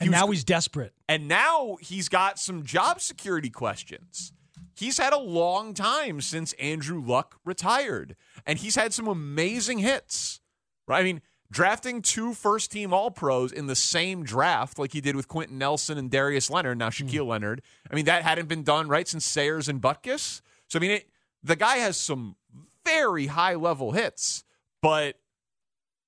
And 0.00 0.10
now 0.10 0.28
he's 0.28 0.44
desperate. 0.44 0.92
And 1.08 1.26
now 1.28 1.76
he's 1.80 2.08
got 2.08 2.38
some 2.38 2.62
job 2.62 3.00
security 3.00 3.50
questions. 3.50 4.32
He's 4.74 4.98
had 4.98 5.12
a 5.12 5.18
long 5.18 5.74
time 5.74 6.20
since 6.20 6.52
Andrew 6.54 7.02
Luck 7.04 7.40
retired, 7.44 8.14
and 8.46 8.60
he's 8.60 8.76
had 8.76 8.94
some 8.94 9.08
amazing 9.08 9.78
hits. 9.78 10.40
Right? 10.86 11.00
I 11.00 11.02
mean, 11.02 11.20
drafting 11.50 12.00
two 12.00 12.32
first 12.32 12.70
team 12.70 12.92
All 12.92 13.10
Pros 13.10 13.50
in 13.50 13.66
the 13.66 13.74
same 13.74 14.22
draft, 14.22 14.78
like 14.78 14.92
he 14.92 15.00
did 15.00 15.16
with 15.16 15.26
Quenton 15.26 15.58
Nelson 15.58 15.98
and 15.98 16.10
Darius 16.10 16.48
Leonard, 16.48 16.78
now 16.78 16.90
hmm. 16.90 17.04
Shaquille 17.04 17.26
Leonard. 17.26 17.62
I 17.90 17.94
mean, 17.96 18.04
that 18.04 18.22
hadn't 18.22 18.48
been 18.48 18.62
done 18.62 18.88
right 18.88 19.08
since 19.08 19.24
Sayers 19.24 19.68
and 19.68 19.80
Butkus. 19.80 20.42
So 20.68 20.78
I 20.78 20.80
mean, 20.80 20.92
it, 20.92 21.08
the 21.42 21.56
guy 21.56 21.78
has 21.78 21.96
some 21.96 22.36
very 22.84 23.26
high 23.26 23.54
level 23.54 23.92
hits, 23.92 24.44
but 24.80 25.16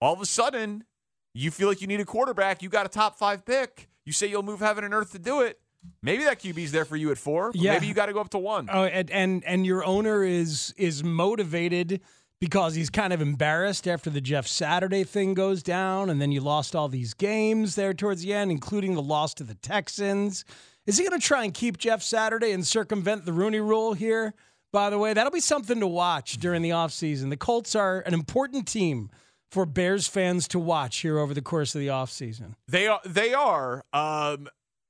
all 0.00 0.14
of 0.14 0.20
a 0.20 0.26
sudden, 0.26 0.84
you 1.34 1.50
feel 1.50 1.68
like 1.68 1.80
you 1.80 1.86
need 1.86 2.00
a 2.00 2.04
quarterback. 2.04 2.62
You 2.62 2.68
got 2.68 2.86
a 2.86 2.88
top 2.88 3.18
five 3.18 3.44
pick. 3.44 3.88
You 4.04 4.12
say 4.12 4.26
you'll 4.26 4.42
move 4.42 4.60
heaven 4.60 4.84
and 4.84 4.92
earth 4.94 5.12
to 5.12 5.18
do 5.18 5.42
it. 5.42 5.60
Maybe 6.02 6.24
that 6.24 6.40
QB's 6.40 6.72
there 6.72 6.84
for 6.84 6.96
you 6.96 7.10
at 7.10 7.18
four. 7.18 7.52
Yeah. 7.54 7.72
Maybe 7.72 7.86
you 7.86 7.94
got 7.94 8.06
to 8.06 8.12
go 8.12 8.20
up 8.20 8.30
to 8.30 8.38
one. 8.38 8.68
Oh, 8.70 8.84
and, 8.84 9.10
and 9.10 9.44
and 9.44 9.64
your 9.64 9.84
owner 9.84 10.24
is 10.24 10.74
is 10.76 11.02
motivated 11.02 12.00
because 12.40 12.74
he's 12.74 12.90
kind 12.90 13.12
of 13.12 13.20
embarrassed 13.20 13.86
after 13.86 14.10
the 14.10 14.20
Jeff 14.20 14.46
Saturday 14.46 15.04
thing 15.04 15.34
goes 15.34 15.62
down, 15.62 16.10
and 16.10 16.20
then 16.20 16.32
you 16.32 16.40
lost 16.40 16.74
all 16.74 16.88
these 16.88 17.14
games 17.14 17.76
there 17.76 17.94
towards 17.94 18.22
the 18.22 18.32
end, 18.32 18.50
including 18.50 18.94
the 18.94 19.02
loss 19.02 19.34
to 19.34 19.44
the 19.44 19.54
Texans. 19.54 20.44
Is 20.86 20.98
he 20.98 21.06
going 21.06 21.18
to 21.18 21.26
try 21.26 21.44
and 21.44 21.52
keep 21.54 21.76
Jeff 21.78 22.02
Saturday 22.02 22.52
and 22.52 22.66
circumvent 22.66 23.24
the 23.24 23.32
Rooney 23.32 23.60
Rule 23.60 23.92
here? 23.92 24.34
By 24.72 24.88
the 24.88 24.98
way, 24.98 25.12
that'll 25.12 25.32
be 25.32 25.40
something 25.40 25.80
to 25.80 25.86
watch 25.86 26.38
during 26.38 26.62
the 26.62 26.70
offseason. 26.70 27.28
The 27.28 27.36
Colts 27.36 27.74
are 27.74 28.00
an 28.00 28.14
important 28.14 28.66
team 28.66 29.10
for 29.50 29.66
Bears 29.66 30.06
fans 30.06 30.46
to 30.48 30.58
watch 30.58 30.98
here 30.98 31.18
over 31.18 31.34
the 31.34 31.42
course 31.42 31.74
of 31.74 31.80
the 31.80 31.88
offseason. 31.88 32.54
They 32.68 32.86
are. 32.86 33.00
They 33.04 33.34
are. 33.34 33.84
Um, 33.92 34.48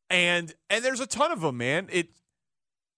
and 0.08 0.54
and 0.68 0.84
there's 0.84 1.00
a 1.00 1.06
ton 1.06 1.32
of 1.32 1.40
them, 1.40 1.56
man. 1.58 1.88
It 1.90 2.08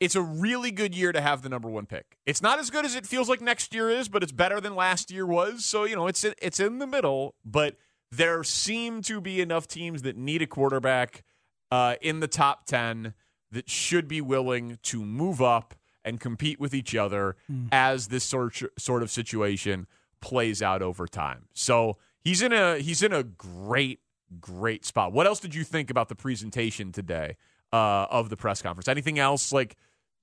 it's 0.01 0.17
a 0.17 0.23
really 0.23 0.73
good 0.73 0.95
year 0.95 1.13
to 1.13 1.21
have 1.21 1.43
the 1.43 1.49
number 1.49 1.69
one 1.69 1.87
pick. 1.87 2.19
It's 2.27 2.43
not 2.43 2.59
as 2.59 2.71
good 2.71 2.85
as 2.85 2.97
it 2.97 3.07
feels 3.07 3.29
like 3.29 3.41
next 3.41 3.73
year 3.75 3.89
is, 3.89 4.09
but 4.09 4.23
it's 4.25 4.33
better 4.33 4.61
than 4.61 4.75
last 4.75 5.11
year 5.13 5.25
was. 5.27 5.65
So 5.65 5.85
you 5.85 5.95
know, 5.95 6.07
it's 6.09 6.25
it's 6.25 6.59
in 6.61 6.79
the 6.79 6.87
middle. 6.87 7.35
But 7.45 7.77
there 8.11 8.43
seem 8.45 9.01
to 9.03 9.21
be 9.21 9.41
enough 9.41 9.67
teams 9.69 10.03
that 10.03 10.17
need 10.17 10.43
a 10.43 10.47
quarterback 10.47 11.23
uh, 11.71 11.95
in 12.01 12.21
the 12.21 12.29
top 12.29 12.67
ten 12.67 13.15
that 13.53 13.69
should 13.71 14.09
be 14.09 14.21
willing 14.21 14.79
to 14.83 15.05
move 15.05 15.41
up 15.41 15.75
and 16.05 16.19
compete 16.19 16.59
with 16.59 16.75
each 16.75 16.95
other 16.97 17.37
Hmm. 17.47 17.67
as 17.71 18.09
this 18.09 18.25
sort 18.25 18.61
sort 18.79 19.03
of 19.03 19.11
situation 19.11 19.87
plays 20.23 20.63
out 20.63 20.81
over 20.81 21.07
time. 21.07 21.45
So 21.53 21.99
he's 22.25 22.41
in 22.41 22.55
a 22.55 22.79
he's 22.79 23.03
in 23.03 23.13
a 23.13 23.23
great 23.23 24.01
great 24.41 24.87
spot. 24.87 25.13
What 25.13 25.27
else 25.27 25.41
did 25.41 25.55
you 25.55 25.65
think 25.65 25.91
about 25.91 26.09
the 26.09 26.15
presentation 26.15 26.93
today 26.93 27.37
uh, 27.73 28.07
of 28.11 28.31
the 28.31 28.37
press 28.37 28.63
conference? 28.63 28.89
Anything 28.89 29.19
else 29.19 29.53
like 29.53 29.77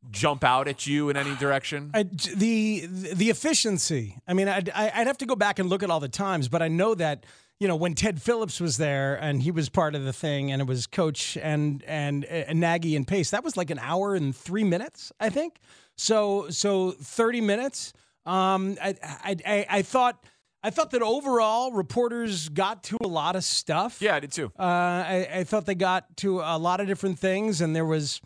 jump 0.10 0.44
out 0.44 0.68
at 0.68 0.88
you 0.88 1.10
in 1.10 1.18
any 1.18 1.36
direction? 1.36 1.92
I, 1.94 2.04
the 2.04 2.88
the 2.88 3.30
efficiency. 3.30 4.18
I 4.28 4.34
mean, 4.34 4.48
I'd, 4.48 4.70
I'd 4.70 5.08
have 5.08 5.20
to 5.20 5.26
go 5.28 5.36
back 5.36 5.60
and 5.60 5.70
look 5.70 5.84
at 5.84 5.92
all 5.92 6.00
the 6.00 6.10
times, 6.10 6.48
but 6.48 6.62
I 6.62 6.68
know 6.68 6.96
that 6.96 7.26
you 7.60 7.68
know 7.68 7.76
when 7.76 7.94
Ted 7.94 8.22
Phillips 8.22 8.60
was 8.60 8.78
there 8.78 9.16
and 9.16 9.44
he 9.44 9.52
was 9.52 9.70
part 9.70 9.94
of 9.94 10.04
the 10.06 10.14
thing, 10.14 10.52
and 10.52 10.62
it 10.62 10.68
was 10.68 10.88
Coach 10.88 11.38
and 11.38 11.84
and, 11.84 12.26
and 12.26 12.60
Nagy 12.60 12.96
and 12.96 13.08
Pace. 13.08 13.30
That 13.32 13.44
was 13.44 13.58
like 13.58 13.70
an 13.70 13.80
hour 13.80 14.16
and 14.16 14.36
three 14.36 14.64
minutes, 14.64 15.12
I 15.20 15.30
think. 15.30 15.60
So 15.96 16.50
so 16.50 16.92
thirty 16.92 17.42
minutes. 17.42 17.94
Um, 18.30 18.78
I 18.82 18.96
I 19.04 19.36
I, 19.46 19.66
I 19.70 19.82
thought. 19.82 20.24
I 20.62 20.72
thought 20.72 20.92
that 20.92 21.02
overall 21.02 21.72
reporters 21.72 22.50
got 22.50 22.84
to 22.84 22.98
a 23.02 23.08
lot 23.08 23.38
of 23.38 23.46
stuff. 23.46 24.02
Yeah, 24.02 24.16
I 24.16 24.20
did 24.20 24.34
too. 24.34 24.52
Uh, 24.60 24.64
I, 24.64 25.30
I 25.36 25.44
thought 25.46 25.66
they 25.66 25.74
got 25.74 26.18
to 26.18 26.42
a 26.42 26.58
lot 26.58 26.82
of 26.82 26.88
different 26.88 27.18
things, 27.18 27.62
and 27.62 27.74
there 27.74 27.86
was 27.86 28.20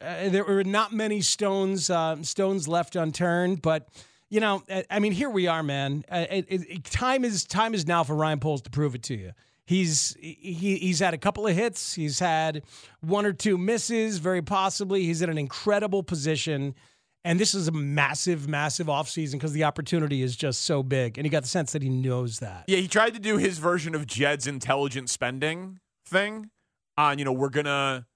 uh, 0.00 0.28
there 0.28 0.42
were 0.44 0.64
not 0.64 0.92
many 0.92 1.20
stones 1.20 1.88
uh, 1.88 2.20
stones 2.22 2.66
left 2.66 2.96
unturned. 2.96 3.62
But 3.62 3.88
you 4.28 4.40
know, 4.40 4.64
I, 4.68 4.86
I 4.90 4.98
mean, 4.98 5.12
here 5.12 5.30
we 5.30 5.46
are, 5.46 5.62
man. 5.62 6.04
Uh, 6.10 6.26
it, 6.28 6.46
it, 6.48 6.84
time 6.84 7.24
is 7.24 7.44
time 7.44 7.74
is 7.74 7.86
now 7.86 8.02
for 8.02 8.16
Ryan 8.16 8.40
Poles 8.40 8.62
to 8.62 8.70
prove 8.70 8.96
it 8.96 9.04
to 9.04 9.14
you. 9.14 9.30
He's 9.64 10.16
he, 10.18 10.78
he's 10.80 10.98
had 10.98 11.14
a 11.14 11.18
couple 11.18 11.46
of 11.46 11.54
hits. 11.54 11.94
He's 11.94 12.18
had 12.18 12.62
one 13.02 13.24
or 13.24 13.32
two 13.32 13.56
misses, 13.56 14.18
very 14.18 14.42
possibly. 14.42 15.04
He's 15.04 15.22
in 15.22 15.30
an 15.30 15.38
incredible 15.38 16.02
position. 16.02 16.74
And 17.28 17.38
this 17.38 17.54
is 17.54 17.68
a 17.68 17.72
massive, 17.72 18.48
massive 18.48 18.86
offseason 18.86 19.32
because 19.32 19.52
the 19.52 19.64
opportunity 19.64 20.22
is 20.22 20.34
just 20.34 20.62
so 20.62 20.82
big. 20.82 21.18
And 21.18 21.26
you 21.26 21.30
got 21.30 21.42
the 21.42 21.48
sense 21.50 21.72
that 21.72 21.82
he 21.82 21.90
knows 21.90 22.38
that. 22.38 22.64
Yeah, 22.68 22.78
he 22.78 22.88
tried 22.88 23.12
to 23.12 23.20
do 23.20 23.36
his 23.36 23.58
version 23.58 23.94
of 23.94 24.06
Jed's 24.06 24.46
intelligent 24.46 25.10
spending 25.10 25.78
thing. 26.06 26.48
On 26.96 27.18
you 27.18 27.26
know, 27.26 27.32
we're 27.32 27.50
gonna 27.50 28.06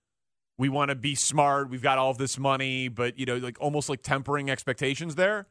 we 0.56 0.70
want 0.70 0.88
to 0.88 0.94
be 0.94 1.14
smart. 1.14 1.68
We've 1.68 1.82
got 1.82 1.98
all 1.98 2.10
of 2.10 2.16
this 2.16 2.38
money, 2.38 2.88
but 2.88 3.18
you 3.18 3.26
know, 3.26 3.36
like 3.36 3.58
almost 3.60 3.90
like 3.90 4.02
tempering 4.02 4.48
expectations 4.48 5.14
there. 5.14 5.46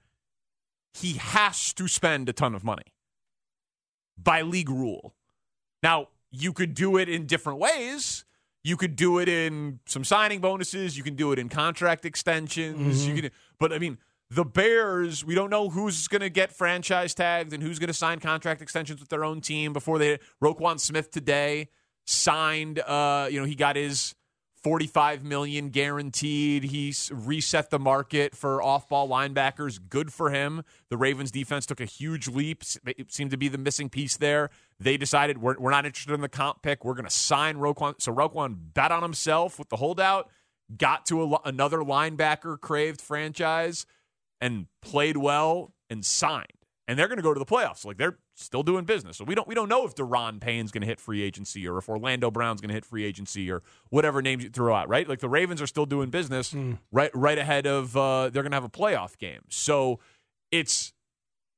He 0.96 1.13
has 1.13 1.72
to 1.75 1.88
spend 1.88 2.30
a 2.30 2.34
ton 2.34 2.56
of 2.56 2.63
money 2.63 2.96
by 4.18 4.41
league 4.41 4.72
rule. 4.72 5.13
Now, 5.84 6.08
you 6.32 6.51
could 6.51 6.74
do 6.74 6.98
it 6.98 7.08
in 7.08 7.27
different 7.27 7.60
ways. 7.60 8.25
You 8.63 8.77
could 8.77 8.96
do 8.96 9.20
it 9.20 9.27
in 9.27 9.80
some 9.86 10.03
signing 10.03 10.39
bonuses. 10.39 10.98
You 10.98 11.03
can 11.03 11.15
do 11.15 11.32
it 11.32 11.39
in 11.39 11.50
contract 11.50 12.06
extensions. 12.06 13.08
You 13.08 13.22
can, 13.22 13.32
but 13.60 13.74
I 13.74 13.80
mean, 13.80 13.98
the 14.30 14.46
Bears. 14.46 15.25
We 15.25 15.36
don't 15.36 15.50
know 15.50 15.70
who's 15.70 16.08
going 16.08 16.22
to 16.22 16.30
get 16.30 16.51
franchise 16.51 17.13
tagged 17.13 17.53
and 17.53 17.62
who's 17.62 17.80
going 17.80 17.88
to 17.88 17.94
sign 17.94 18.20
contract 18.20 18.62
extensions 18.62 19.00
with 19.00 19.10
their 19.10 19.25
own 19.25 19.41
team 19.41 19.74
before 19.74 20.00
they. 20.00 20.20
Roquan 20.41 20.80
Smith 20.80 21.12
today 21.12 21.70
signed. 22.06 22.80
Uh, 22.80 23.27
you 23.30 23.39
know, 23.39 23.46
he 23.46 23.56
got 23.56 23.75
his 23.75 24.15
45 24.63 25.24
million 25.24 25.70
guaranteed. 25.70 26.65
He's 26.65 27.12
reset 27.13 27.72
the 27.72 27.80
market 27.80 28.36
for 28.36 28.62
off-ball 28.62 29.10
linebackers. 29.10 29.80
Good 29.89 30.13
for 30.13 30.30
him. 30.30 30.63
The 30.89 30.98
Ravens 30.98 31.32
defense 31.32 31.65
took 31.65 31.82
a 31.82 31.86
huge 31.86 32.27
leap. 32.27 32.63
It 32.86 33.12
seemed 33.12 33.32
to 33.32 33.38
be 33.38 33.48
the 33.48 33.58
missing 33.58 33.89
piece 33.89 34.18
there. 34.18 34.51
They 34.80 34.98
decided 34.98 35.39
we're, 35.39 35.58
we're 35.60 35.72
not 35.72 35.86
interested 35.86 36.13
in 36.13 36.22
the 36.22 36.30
comp 36.30 36.62
pick. 36.62 36.86
We're 36.86 36.94
going 36.94 37.06
to 37.06 37.10
sign 37.10 37.58
Roquan. 37.58 38.00
So 38.00 38.13
Roquan 38.13 38.56
bet 38.74 38.91
on 38.91 39.01
himself 39.01 39.58
with 39.58 39.70
the 39.70 39.77
holdout, 39.77 40.29
got 40.77 41.05
to 41.07 41.24
a, 41.24 41.40
another 41.46 41.79
linebacker 41.79 42.59
craved 42.59 43.01
franchise, 43.01 43.86
and 44.40 44.68
played 44.81 45.18
well 45.18 45.74
and 45.90 46.05
signed. 46.05 46.48
And 46.88 47.00
they're 47.00 47.07
going 47.07 47.18
to 47.18 47.24
go 47.24 47.33
to 47.33 47.40
the 47.40 47.46
playoffs. 47.46 47.86
Like 47.86 47.98
they're 47.98 48.18
still 48.44 48.64
doing 48.64 48.86
business. 48.86 49.18
So 49.18 49.24
we 49.24 49.36
don't 49.36 49.48
we 49.48 49.56
don't 49.56 49.70
know 49.70 49.86
if 49.86 49.96
Daron 49.96 50.40
Payne's 50.40 50.72
going 50.72 50.82
to 50.82 50.88
hit 50.88 51.00
free 51.00 51.22
agency 51.22 51.68
or 51.68 51.77
if 51.77 51.90
Orlando 51.90 52.32
Brown's 52.32 52.62
going 52.62 52.70
to 52.70 52.74
hit 52.74 52.86
free 52.86 53.04
agency 53.06 53.51
or 53.51 53.62
whatever 53.90 54.22
names 54.22 54.44
you 54.44 54.50
throw 54.50 54.75
out. 54.75 54.90
Right? 54.90 55.08
Like 55.08 55.20
the 55.20 55.30
Ravens 55.30 55.62
are 55.62 55.68
still 55.68 55.86
doing 55.86 56.10
business 56.10 56.54
right 56.92 57.12
right 57.14 57.38
ahead 57.38 57.66
of 57.66 57.96
uh, 57.96 58.30
they're 58.30 58.44
going 58.44 58.51
to 58.51 58.58
have 58.58 58.64
a 58.64 58.70
playoff 58.70 59.18
game. 59.18 59.42
So 59.50 60.00
it's 60.51 60.94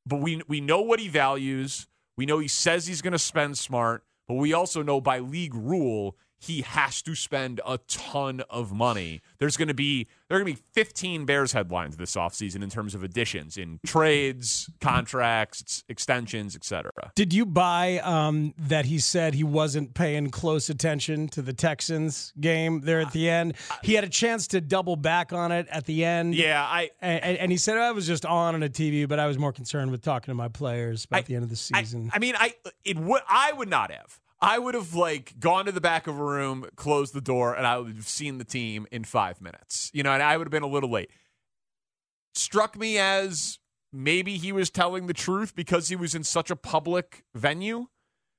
but 0.06 0.17
we 0.17 0.41
we 0.48 0.62
know 0.62 0.82
what 0.82 1.00
he 1.00 1.08
values. 1.08 1.88
We 2.17 2.26
know 2.26 2.39
he 2.39 2.48
says 2.48 2.86
he's 2.88 3.02
going 3.02 3.13
to 3.13 3.19
spend 3.19 3.58
smart, 3.58 4.04
but 4.28 4.36
we 4.36 4.54
also 4.54 4.84
know 4.84 5.02
by 5.02 5.19
league 5.19 5.56
rule 5.56 6.15
he 6.43 6.62
has 6.62 7.01
to 7.03 7.15
spend 7.15 7.62
a 7.65 7.77
ton 7.88 8.41
of 8.49 8.73
money. 8.73 9.21
There's 9.39 9.58
going 9.58 9.69
to 9.69 9.73
be 9.73 10.08
there 10.27 10.38
are 10.38 10.43
going 10.43 10.56
to 10.56 10.62
be 10.62 10.65
15 10.73 11.25
Bears 11.25 11.51
headlines 11.51 11.95
this 11.95 12.15
offseason 12.15 12.63
in 12.63 12.69
terms 12.69 12.95
of 12.95 13.03
additions 13.03 13.56
in 13.56 13.79
trades, 13.86 14.69
contracts, 14.82 15.84
extensions, 15.88 16.56
etc. 16.56 16.91
Did 17.15 17.34
you 17.34 17.45
buy 17.45 17.99
um, 17.99 18.53
that 18.58 18.86
he 18.86 18.99
said 18.99 19.36
he 19.36 19.43
wasn't 19.43 19.93
paying 19.93 20.32
close 20.32 20.69
attention 20.69 21.27
to 21.29 21.41
the 21.41 21.53
Texans 21.53 22.34
game 22.39 22.82
there 22.82 22.99
at 22.99 23.12
the 23.12 23.29
end? 23.29 23.53
He 23.84 23.93
had 23.93 24.03
a 24.03 24.10
chance 24.10 24.47
to 24.47 24.60
double 24.62 24.95
back 24.95 25.32
on 25.32 25.51
it 25.51 25.67
at 25.69 25.86
the 25.86 26.03
end. 26.03 26.36
Yeah, 26.36 26.63
I 26.63 26.89
and, 26.99 27.38
and 27.38 27.51
he 27.51 27.58
said 27.58 27.77
I 27.77 27.91
was 27.91 28.08
just 28.08 28.25
on 28.25 28.56
on 28.56 28.63
a 28.63 28.69
TV, 28.69 29.08
but 29.08 29.19
I 29.19 29.27
was 29.27 29.38
more 29.38 29.53
concerned 29.53 29.91
with 29.91 30.01
talking 30.01 30.32
to 30.32 30.36
my 30.36 30.47
players 30.47 31.06
about 31.06 31.25
the 31.25 31.36
end 31.36 31.43
of 31.43 31.49
the 31.49 31.56
season. 31.56 32.10
I 32.13 32.19
mean, 32.19 32.36
I 32.38 32.56
it 32.84 32.97
would 32.97 33.21
I 33.27 33.53
would 33.53 33.69
not 33.69 33.91
have. 33.91 34.19
I 34.43 34.60
would 34.60 34.75
have 34.75 34.93
like 34.93 35.39
gone 35.39 35.65
to 35.65 35.71
the 35.71 35.79
back 35.82 36.06
of 36.06 36.19
a 36.19 36.23
room, 36.23 36.65
closed 36.75 37.13
the 37.13 37.21
door, 37.21 37.56
and 37.56 37.65
I 37.65 37.77
would 37.77 37.95
have 37.95 38.08
seen 38.08 38.39
the 38.39 38.43
team 38.43 38.86
in 38.91 39.06
five 39.06 39.39
minutes. 39.41 39.89
You 39.93 40.03
know, 40.03 40.12
and 40.12 40.21
I 40.21 40.36
would 40.36 40.45
have 40.47 40.51
been 40.51 40.63
a 40.63 40.67
little 40.67 40.91
late. 40.91 41.10
Struck 42.36 42.77
me 42.77 42.97
as 42.97 43.60
maybe 43.91 44.38
he 44.38 44.51
was 44.51 44.69
telling 44.69 45.08
the 45.08 45.13
truth 45.13 45.56
because 45.56 45.88
he 45.88 45.95
was 45.95 46.13
in 46.13 46.23
such 46.23 46.51
a 46.51 46.56
public 46.56 47.23
venue. 47.34 47.88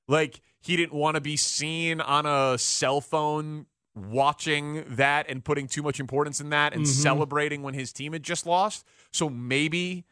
Like 0.07 0.41
he 0.61 0.77
didn't 0.77 0.93
want 0.93 1.15
to 1.15 1.21
be 1.21 1.37
seen 1.37 2.01
on 2.01 2.27
a 2.27 2.59
cell 2.59 3.01
phone 3.01 3.67
watching 3.95 4.85
that 4.89 5.31
and 5.31 5.45
putting 5.45 5.69
too 5.69 5.83
much 5.83 6.01
importance 6.01 6.41
in 6.41 6.51
that 6.51 6.75
and 6.75 6.83
Mhm. 6.85 6.89
celebrating 6.89 7.63
when 7.63 7.75
his 7.75 7.93
team 7.93 8.13
had 8.13 8.25
just 8.25 8.45
lost. 8.45 8.85
So 9.13 9.31
maybe 9.31 10.05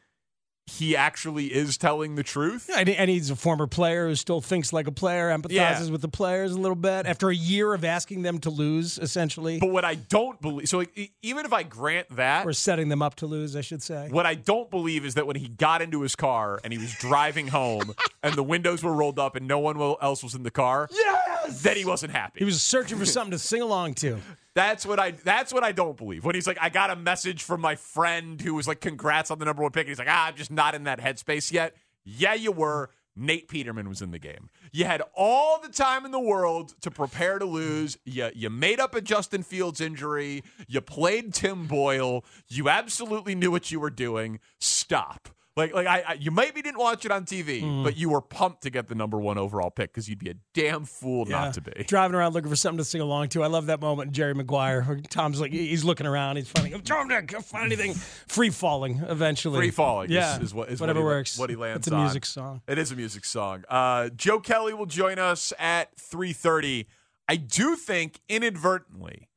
he 0.66 0.96
actually 0.96 1.46
is 1.46 1.76
telling 1.76 2.14
the 2.14 2.22
truth. 2.22 2.70
and, 2.74 2.88
and 2.88 3.10
he's 3.10 3.30
a 3.30 3.36
former 3.36 3.66
player 3.66 4.06
who 4.08 4.14
still 4.14 4.40
thinks 4.40 4.72
like 4.72 4.86
a 4.86 4.92
player, 4.92 5.28
empathizes 5.36 5.50
Yeah. 5.50 5.90
with 5.90 6.02
the 6.02 6.08
players 6.08 6.52
a 6.52 6.58
little 6.58 6.76
bit 6.76 7.04
after 7.04 7.30
a 7.30 7.34
year 7.34 7.74
of 7.74 7.84
asking 7.84 8.22
them 8.22 8.38
to 8.40 8.50
lose, 8.50 8.96
essentially, 8.98 9.58
But 9.58 9.70
what 9.70 9.84
I 9.84 9.96
don't 9.96 10.40
believe, 10.40 10.68
so 10.68 10.78
like, 10.78 11.10
even 11.20 11.44
if 11.44 11.52
I 11.52 11.64
grant 11.64 12.14
that, 12.16 12.46
or 12.46 12.52
setting 12.52 12.88
them 12.88 13.02
up 13.02 13.16
to 13.16 13.26
lose, 13.26 13.56
I 13.56 13.60
should 13.60 13.82
say. 13.82 14.08
what 14.10 14.24
I 14.24 14.34
don't 14.34 14.70
believe 14.70 15.04
is 15.04 15.14
that 15.14 15.26
when 15.26 15.36
he 15.36 15.48
got 15.48 15.82
into 15.82 16.00
his 16.02 16.14
car 16.14 16.60
and 16.62 16.72
he 16.72 16.78
was 16.78 16.92
driving 16.94 17.48
home 17.48 17.94
and 18.22 18.34
the 18.34 18.42
windows 18.44 18.82
were 18.84 18.92
rolled 18.94 19.18
up 19.18 19.34
and 19.34 19.48
no 19.48 19.58
one 19.58 19.76
else 20.00 20.22
was 20.22 20.34
in 20.34 20.44
the 20.44 20.50
car, 20.52 20.88
yes, 20.92 21.60
then 21.62 21.76
he 21.76 21.84
wasn't 21.84 22.12
happy. 22.12 22.38
He 22.38 22.44
was 22.44 22.62
searching 22.62 22.98
for 22.98 23.04
something 23.06 23.32
to 23.32 23.38
sing 23.38 23.62
along 23.62 23.94
to. 23.94 24.20
That's 24.54 24.84
what 24.84 25.00
I. 25.00 25.12
That's 25.12 25.52
what 25.52 25.64
I 25.64 25.72
don't 25.72 25.96
believe. 25.96 26.24
When 26.24 26.34
he's 26.34 26.46
like, 26.46 26.58
I 26.60 26.68
got 26.68 26.90
a 26.90 26.96
message 26.96 27.42
from 27.42 27.60
my 27.60 27.74
friend 27.74 28.40
who 28.40 28.54
was 28.54 28.68
like, 28.68 28.80
"Congrats 28.80 29.30
on 29.30 29.38
the 29.38 29.44
number 29.44 29.62
one 29.62 29.72
pick." 29.72 29.82
And 29.82 29.88
he's 29.88 29.98
like, 29.98 30.08
Ah, 30.10 30.26
I'm 30.26 30.36
just 30.36 30.50
not 30.50 30.74
in 30.74 30.84
that 30.84 31.00
headspace 31.00 31.52
yet. 31.52 31.74
Yeah, 32.04 32.34
you 32.34 32.52
were. 32.52 32.90
Nate 33.14 33.48
Peterman 33.48 33.90
was 33.90 34.00
in 34.00 34.10
the 34.10 34.18
game. 34.18 34.48
You 34.72 34.86
had 34.86 35.02
all 35.14 35.60
the 35.60 35.68
time 35.68 36.06
in 36.06 36.12
the 36.12 36.20
world 36.20 36.74
to 36.80 36.90
prepare 36.90 37.38
to 37.38 37.44
lose. 37.44 37.98
You 38.04 38.30
you 38.34 38.48
made 38.48 38.80
up 38.80 38.94
a 38.94 39.00
Justin 39.02 39.42
Fields 39.42 39.80
injury. 39.80 40.42
You 40.66 40.80
played 40.80 41.34
Tim 41.34 41.66
Boyle. 41.66 42.24
You 42.48 42.68
absolutely 42.70 43.34
knew 43.34 43.50
what 43.50 43.70
you 43.70 43.80
were 43.80 43.90
doing. 43.90 44.40
Stop. 44.58 45.28
Like 45.54 45.74
like 45.74 45.86
I, 45.86 46.02
I 46.08 46.12
you 46.14 46.30
maybe 46.30 46.62
didn't 46.62 46.78
watch 46.78 47.04
it 47.04 47.10
on 47.12 47.26
TV, 47.26 47.62
Mm. 47.62 47.84
but 47.84 47.94
you 47.96 48.08
were 48.08 48.22
pumped 48.22 48.62
to 48.62 48.70
get 48.70 48.88
the 48.88 48.94
number 48.94 49.18
one 49.20 49.36
overall 49.36 49.70
pick 49.70 49.92
because 49.92 50.08
you'd 50.08 50.18
be 50.18 50.30
a 50.30 50.34
damn 50.54 50.86
fool 50.86 51.26
Yeah. 51.28 51.40
not 51.42 51.54
to 51.54 51.60
be. 51.60 51.84
Driving 51.84 52.14
around 52.14 52.32
looking 52.32 52.48
for 52.48 52.56
something 52.56 52.78
to 52.78 52.84
sing 52.84 53.02
along 53.02 53.28
to. 53.30 53.42
I 53.42 53.48
love 53.48 53.66
that 53.66 53.80
moment 53.82 54.08
in 54.08 54.12
Jerry 54.14 54.32
Maguire. 54.34 54.82
where 54.82 55.00
Tom's 55.10 55.40
like, 55.42 55.52
he's 55.52 55.84
looking 55.84 56.06
around. 56.06 56.36
He's 56.36 56.48
finding, 56.48 56.80
Tom, 56.80 57.10
I 57.12 57.20
can't 57.20 57.44
find 57.44 57.66
anything. 57.70 57.92
Free 57.92 58.48
falling 58.48 59.02
eventually. 59.08 59.58
Free 59.58 59.70
falling 59.70 60.10
Yeah. 60.10 60.36
is, 60.38 60.44
is 60.44 60.54
what 60.54 60.70
is 60.70 60.80
Whatever 60.80 61.00
what 61.00 61.10
he, 61.10 61.14
works. 61.16 61.38
What 61.38 61.50
he 61.50 61.56
lands 61.56 61.76
on? 61.76 61.78
It's 61.80 61.88
a 61.88 61.94
on. 61.96 62.00
music 62.04 62.24
song. 62.24 62.62
It 62.66 62.78
is 62.78 62.90
a 62.90 62.96
music 62.96 63.24
song. 63.26 63.64
Uh, 63.68 64.08
Joe 64.08 64.40
Kelly 64.40 64.72
will 64.72 64.86
join 64.86 65.18
us 65.18 65.52
at 65.58 65.94
three 66.00 66.32
thirty. 66.32 66.86
I 67.28 67.36
do 67.36 67.76
think 67.76 68.20
inadvertently, 68.28 69.28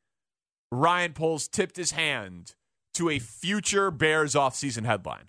Ryan 0.71 1.11
Poles 1.13 1.47
tipped 1.49 1.75
his 1.77 1.91
hand 1.91 2.55
to 2.93 3.09
a 3.09 3.19
future 3.19 3.91
Bears 3.91 4.33
offseason 4.33 4.85
headline. 4.85 5.25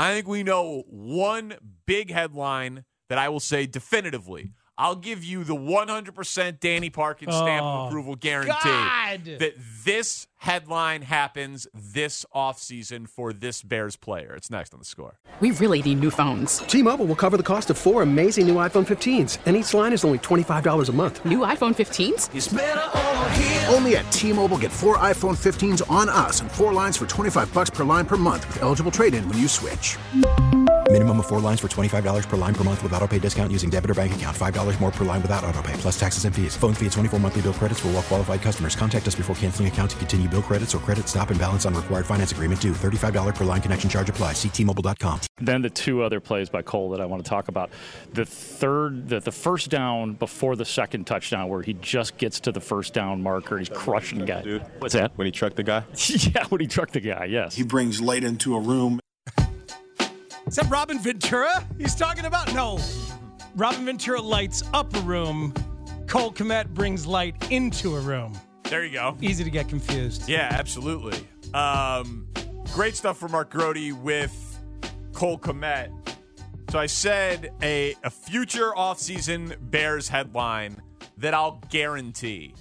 I 0.00 0.14
think 0.14 0.28
we 0.28 0.42
know 0.42 0.84
one 0.88 1.56
big 1.84 2.10
headline 2.10 2.86
that 3.10 3.18
I 3.18 3.28
will 3.28 3.38
say 3.38 3.66
definitively. 3.66 4.54
I'll 4.80 4.96
give 4.96 5.22
you 5.22 5.44
the 5.44 5.54
100% 5.54 6.58
Danny 6.58 6.88
Parkin 6.88 7.30
stamp 7.30 7.62
Oh, 7.62 7.68
of 7.82 7.88
approval 7.88 8.16
guarantee 8.16 8.52
God. 8.64 9.24
that 9.38 9.52
this 9.84 10.26
headline 10.36 11.02
happens 11.02 11.66
this 11.74 12.24
offseason 12.34 13.06
for 13.06 13.34
this 13.34 13.62
Bears 13.62 13.96
player. 13.96 14.32
It's 14.34 14.50
next 14.50 14.72
on 14.72 14.78
the 14.78 14.86
score. 14.86 15.18
We 15.40 15.50
really 15.50 15.82
need 15.82 16.00
new 16.00 16.10
phones. 16.10 16.58
T-Mobile 16.60 17.04
will 17.04 17.14
cover 17.14 17.36
the 17.36 17.42
cost 17.42 17.68
of 17.68 17.76
four 17.76 18.00
amazing 18.02 18.46
new 18.46 18.54
iPhone 18.54 18.86
15s, 18.86 19.36
and 19.44 19.54
each 19.54 19.74
line 19.74 19.92
is 19.92 20.02
only 20.02 20.18
$25 20.18 20.88
a 20.88 20.92
month. 20.92 21.22
New 21.26 21.40
iPhone 21.40 21.74
15s? 21.76 23.74
Only 23.74 23.96
at 23.96 24.10
T-Mobile 24.12 24.56
get 24.56 24.72
four 24.72 24.96
iPhone 24.96 25.36
15s 25.36 25.88
on 25.90 26.08
us 26.08 26.40
and 26.40 26.50
four 26.50 26.72
lines 26.72 26.96
for 26.96 27.04
25 27.06 27.52
bucks 27.52 27.68
per 27.68 27.84
line 27.84 28.06
per 28.06 28.16
month 28.16 28.46
with 28.48 28.62
eligible 28.62 28.90
trade-in 28.90 29.28
when 29.28 29.36
you 29.36 29.46
switch. 29.46 29.98
Minimum 30.92 31.20
of 31.20 31.28
four 31.28 31.38
lines 31.38 31.60
for 31.60 31.68
$25 31.68 32.28
per 32.28 32.36
line 32.36 32.52
per 32.52 32.64
month 32.64 32.82
with 32.82 32.92
auto 32.94 33.06
pay 33.06 33.20
discount 33.20 33.52
using 33.52 33.70
debit 33.70 33.92
or 33.92 33.94
bank 33.94 34.12
account. 34.12 34.36
$5 34.36 34.80
more 34.80 34.90
per 34.90 35.04
line 35.04 35.22
without 35.22 35.44
auto 35.44 35.62
pay, 35.62 35.72
plus 35.74 35.98
taxes 35.98 36.24
and 36.24 36.34
fees. 36.34 36.56
Phone 36.56 36.74
fee 36.74 36.86
at 36.86 36.92
24 36.92 37.20
monthly 37.20 37.42
bill 37.42 37.54
credits 37.54 37.78
for 37.78 37.86
all 37.88 37.94
well 37.94 38.02
qualified 38.02 38.42
customers. 38.42 38.74
Contact 38.74 39.06
us 39.06 39.14
before 39.14 39.36
canceling 39.36 39.68
account 39.68 39.92
to 39.92 39.96
continue 39.98 40.28
bill 40.28 40.42
credits 40.42 40.74
or 40.74 40.78
credit 40.78 41.06
stop 41.06 41.30
and 41.30 41.38
balance 41.38 41.64
on 41.64 41.74
required 41.74 42.06
finance 42.06 42.32
agreement 42.32 42.60
due. 42.60 42.72
$35 42.72 43.36
per 43.36 43.44
line 43.44 43.62
connection 43.62 43.88
charge 43.88 44.10
apply. 44.10 44.32
Ctmobile.com. 44.32 45.20
Then 45.38 45.62
the 45.62 45.70
two 45.70 46.02
other 46.02 46.18
plays 46.18 46.50
by 46.50 46.62
Cole 46.62 46.90
that 46.90 47.00
I 47.00 47.06
want 47.06 47.24
to 47.24 47.28
talk 47.28 47.46
about. 47.46 47.70
The 48.12 48.26
third, 48.26 49.08
the, 49.10 49.20
the 49.20 49.30
first 49.30 49.70
down 49.70 50.14
before 50.14 50.56
the 50.56 50.64
second 50.64 51.06
touchdown, 51.06 51.48
where 51.48 51.62
he 51.62 51.74
just 51.74 52.16
gets 52.18 52.40
to 52.40 52.50
the 52.50 52.60
first 52.60 52.94
down 52.94 53.22
marker, 53.22 53.58
he's 53.58 53.68
crushing 53.68 54.18
the 54.18 54.26
guy. 54.26 54.42
Dude. 54.42 54.66
What's 54.80 54.94
that? 54.94 55.12
When 55.14 55.26
he 55.26 55.30
trucked 55.30 55.54
the 55.54 55.62
guy? 55.62 55.84
yeah, 56.08 56.46
when 56.46 56.60
he 56.60 56.66
trucked 56.66 56.94
the 56.94 57.00
guy. 57.00 57.26
Yes. 57.26 57.54
He 57.54 57.62
brings 57.62 58.00
light 58.00 58.24
into 58.24 58.56
a 58.56 58.60
room. 58.60 58.98
Is 60.50 60.56
that 60.56 60.68
Robin 60.68 60.98
Ventura 60.98 61.64
he's 61.78 61.94
talking 61.94 62.24
about? 62.24 62.52
No. 62.52 62.80
Robin 63.54 63.84
Ventura 63.84 64.20
lights 64.20 64.64
up 64.74 64.92
a 64.96 65.00
room. 65.02 65.54
Cole 66.08 66.32
Kmet 66.32 66.70
brings 66.74 67.06
light 67.06 67.52
into 67.52 67.94
a 67.94 68.00
room. 68.00 68.36
There 68.64 68.84
you 68.84 68.92
go. 68.92 69.16
Easy 69.20 69.44
to 69.44 69.50
get 69.50 69.68
confused. 69.68 70.28
Yeah, 70.28 70.48
absolutely. 70.50 71.24
Um, 71.54 72.26
great 72.72 72.96
stuff 72.96 73.16
from 73.16 73.30
Mark 73.30 73.50
Grote 73.50 73.92
with 74.02 74.58
Cole 75.12 75.38
Kmet. 75.38 75.92
So 76.70 76.80
I 76.80 76.86
said 76.86 77.52
a, 77.62 77.94
a 78.02 78.10
future 78.10 78.72
offseason 78.76 79.56
Bears 79.70 80.08
headline 80.08 80.82
that 81.18 81.32
I'll 81.32 81.62
guarantee. 81.70 82.56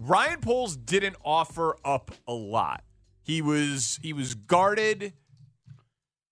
Ryan 0.00 0.40
Poles 0.40 0.76
didn't 0.76 1.14
offer 1.24 1.76
up 1.84 2.10
a 2.26 2.32
lot. 2.32 2.82
He 3.22 3.40
was 3.40 4.00
he 4.02 4.12
was 4.12 4.34
guarded, 4.34 5.12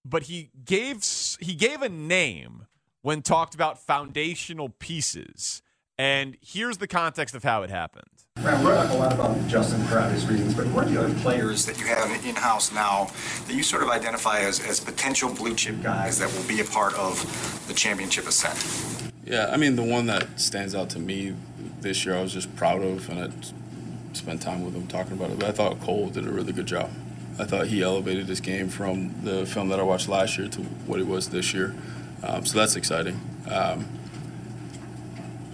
but 0.04 0.24
he 0.24 0.50
gave 0.64 1.04
he 1.40 1.54
gave 1.54 1.82
a 1.82 1.88
name 1.88 2.66
when 3.02 3.22
talked 3.22 3.54
about 3.54 3.78
foundational 3.78 4.68
pieces. 4.68 5.62
And 5.96 6.36
here's 6.40 6.78
the 6.78 6.88
context 6.88 7.34
of 7.36 7.44
how 7.44 7.62
it 7.62 7.70
happened. 7.70 8.08
Ryan, 8.38 8.64
we're 8.64 8.74
talking 8.74 8.96
a 8.96 8.98
lot 8.98 9.12
about 9.12 9.46
Justin 9.46 9.80
for 9.84 10.00
obvious 10.00 10.24
reasons, 10.26 10.54
but 10.54 10.66
what 10.68 10.86
are 10.86 10.90
the 10.90 10.98
other 10.98 11.14
players 11.20 11.64
that 11.66 11.78
you 11.78 11.86
have 11.86 12.10
in-house 12.26 12.72
now 12.72 13.08
that 13.46 13.54
you 13.54 13.62
sort 13.62 13.84
of 13.84 13.90
identify 13.90 14.40
as, 14.40 14.58
as 14.66 14.80
potential 14.80 15.32
blue 15.32 15.54
chip 15.54 15.80
guys 15.82 16.18
that 16.18 16.32
will 16.34 16.42
be 16.48 16.60
a 16.60 16.64
part 16.64 16.94
of 16.94 17.64
the 17.68 17.74
championship 17.74 18.26
ascent? 18.26 19.12
Yeah, 19.24 19.50
I 19.52 19.56
mean, 19.56 19.76
the 19.76 19.84
one 19.84 20.06
that 20.06 20.40
stands 20.40 20.74
out 20.74 20.90
to 20.90 20.98
me 20.98 21.36
this 21.80 22.04
year, 22.04 22.16
I 22.16 22.22
was 22.22 22.32
just 22.32 22.54
proud 22.56 22.82
of, 22.82 23.08
and 23.08 23.20
I 23.20 24.14
spent 24.14 24.42
time 24.42 24.64
with 24.64 24.74
him 24.74 24.88
talking 24.88 25.12
about 25.12 25.30
it. 25.30 25.38
But 25.38 25.50
I 25.50 25.52
thought 25.52 25.80
Cole 25.80 26.08
did 26.08 26.26
a 26.26 26.30
really 26.30 26.52
good 26.52 26.66
job. 26.66 26.90
I 27.38 27.44
thought 27.44 27.66
he 27.66 27.82
elevated 27.82 28.26
his 28.26 28.40
game 28.40 28.68
from 28.68 29.12
the 29.22 29.44
film 29.44 29.68
that 29.68 29.80
I 29.80 29.82
watched 29.82 30.08
last 30.08 30.38
year 30.38 30.48
to 30.48 30.60
what 30.60 31.00
it 31.00 31.06
was 31.06 31.30
this 31.30 31.52
year. 31.52 31.74
Um, 32.22 32.46
so 32.46 32.58
that's 32.58 32.76
exciting. 32.76 33.20
Um, 33.50 33.86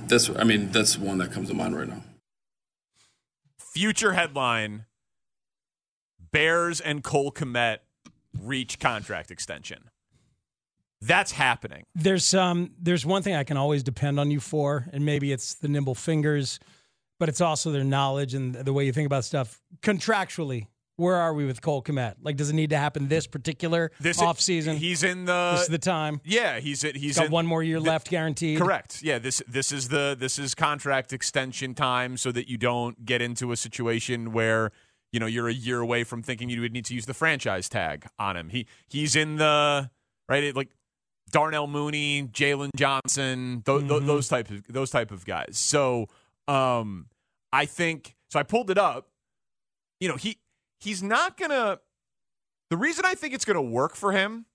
that's, 0.07 0.29
I 0.31 0.45
mean, 0.45 0.71
that's 0.71 0.99
one 0.99 1.19
that 1.19 1.33
comes 1.33 1.49
to 1.49 1.55
mind 1.55 1.77
right 1.77 1.88
now. 1.88 2.03
Future 3.59 4.12
headline 4.12 4.85
Bears 6.33 6.81
and 6.81 7.03
Cole 7.03 7.33
Kmet 7.33 7.79
reach 8.38 8.79
contract 8.79 9.31
extension. 9.31 9.90
That's 11.01 11.33
happening. 11.33 11.85
There's 11.95 12.35
um 12.35 12.73
there's 12.79 13.07
one 13.07 13.23
thing 13.23 13.35
I 13.35 13.45
can 13.45 13.57
always 13.57 13.83
depend 13.83 14.21
on 14.21 14.31
you 14.31 14.38
for, 14.38 14.87
and 14.93 15.05
maybe 15.05 15.33
it's 15.33 15.55
the 15.55 15.69
nimble 15.69 15.95
fingers, 15.95 16.61
but 17.19 17.29
it's 17.29 17.40
also 17.40 17.73
their 17.73 17.85
knowledge 17.85 18.35
and 18.35 18.55
the 18.55 18.73
way 18.73 18.85
you 18.85 18.93
think 18.93 19.07
about 19.07 19.25
stuff. 19.25 19.62
Contractually, 19.83 20.66
where 21.01 21.17
are 21.17 21.35
we 21.35 21.47
with 21.47 21.61
Cole 21.63 21.83
Kmet? 21.83 22.15
Like, 22.23 22.37
does 22.37 22.51
it 22.51 22.53
need 22.55 22.71
to 22.71 22.77
happen 22.77 23.09
this 23.09 23.27
particular 23.27 23.91
This 24.01 24.21
off 24.21 24.41
season? 24.41 24.77
He's 24.77 25.03
in 25.03 25.25
the. 25.25 25.53
This 25.55 25.63
is 25.63 25.69
the 25.69 25.79
time. 25.79 26.21
Yeah, 26.25 26.61
he's 26.61 26.83
he's 26.83 26.95
He's 26.95 27.17
got 27.17 27.27
in, 27.27 27.33
one 27.33 27.47
more 27.47 27.63
year 27.63 27.81
left 27.81 28.09
guaranteed. 28.11 28.59
Correct. 28.59 29.03
Yeah, 29.03 29.19
this 29.19 29.43
this 29.49 29.73
is 29.73 29.89
the 29.89 30.17
this 30.19 30.39
is 30.39 30.55
contract 30.55 31.13
extension 31.13 31.75
time 31.75 32.17
so 32.17 32.31
that 32.33 32.49
you 32.49 32.57
don't 32.59 33.05
get 33.05 33.21
into 33.23 33.51
a 33.53 33.57
situation 33.57 34.33
where 34.33 34.71
you 35.13 35.19
know 35.19 35.27
you're 35.27 35.49
a 35.49 35.53
year 35.55 35.81
away 35.81 36.05
from 36.05 36.23
thinking 36.23 36.49
you 36.51 36.61
would 36.61 36.73
need 36.73 36.85
to 36.85 36.95
use 36.95 37.07
the 37.07 37.15
franchise 37.15 37.69
tag 37.69 38.07
on 38.19 38.37
him. 38.37 38.49
He 38.51 38.67
he's 38.89 39.17
in 39.17 39.37
the 39.37 39.91
right 40.29 40.45
it, 40.45 40.55
like 40.55 40.69
Darnell 41.33 41.67
Mooney, 41.67 42.25
Jaylon 42.25 42.71
Johnson, 42.77 43.63
those, 43.65 43.83
Mm-hmm. 43.85 44.07
those 44.07 44.29
type 44.29 44.51
of 44.51 44.63
those 44.69 44.91
type 44.91 45.11
of 45.11 45.25
guys. 45.25 45.59
So 45.59 46.07
um, 46.49 47.07
I 47.53 47.65
think 47.67 48.17
so. 48.31 48.39
I 48.39 48.43
pulled 48.43 48.71
it 48.71 48.79
up. 48.79 49.09
You 50.01 50.09
know 50.09 50.17
he 50.17 50.39
he's 50.81 51.03
not 51.03 51.37
gonna. 51.37 51.79
The 52.71 52.77
reason 52.77 53.05
I 53.07 53.14
think 53.14 53.35
it's 53.35 53.45
gonna 53.45 53.62
work 53.62 53.95
for 53.95 54.12
him 54.12 54.47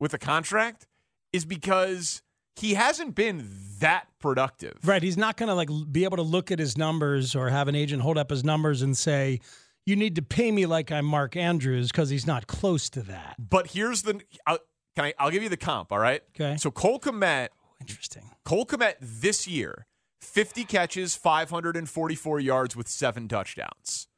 with 0.00 0.14
a 0.14 0.18
contract 0.18 0.86
is 1.32 1.44
because 1.44 2.22
he 2.56 2.74
hasn't 2.74 3.14
been 3.14 3.48
that 3.78 4.06
productive. 4.18 4.78
Right. 4.84 5.02
He's 5.02 5.16
not 5.16 5.36
going 5.36 5.48
to 5.48 5.54
like 5.54 5.70
be 5.90 6.04
able 6.04 6.18
to 6.18 6.22
look 6.22 6.50
at 6.50 6.58
his 6.58 6.76
numbers 6.76 7.34
or 7.34 7.48
have 7.48 7.68
an 7.68 7.74
agent 7.74 8.02
hold 8.02 8.18
up 8.18 8.30
his 8.30 8.44
numbers 8.44 8.82
and 8.82 8.96
say, 8.96 9.40
"You 9.86 9.96
need 9.96 10.16
to 10.16 10.22
pay 10.22 10.50
me 10.50 10.66
like 10.66 10.92
I'm 10.92 11.06
Mark 11.06 11.36
Andrews" 11.36 11.90
because 11.90 12.10
he's 12.10 12.26
not 12.26 12.46
close 12.46 12.90
to 12.90 13.00
that. 13.02 13.36
But 13.38 13.68
here's 13.68 14.02
the 14.02 14.20
I'll, 14.46 14.58
can 14.94 15.06
I 15.06 15.14
I'll 15.18 15.30
give 15.30 15.42
you 15.42 15.48
the 15.48 15.56
comp, 15.56 15.92
all 15.92 15.98
right? 15.98 16.22
Okay. 16.34 16.56
So 16.58 16.70
Cole 16.70 17.00
Kmet 17.00 17.48
oh, 17.52 17.74
Interesting. 17.80 18.30
Cole 18.44 18.66
Kmet 18.66 18.94
this 19.00 19.48
year, 19.48 19.86
50 20.20 20.64
catches, 20.64 21.16
544 21.16 22.40
yards 22.40 22.76
with 22.76 22.86
7 22.86 23.26
touchdowns. 23.28 24.08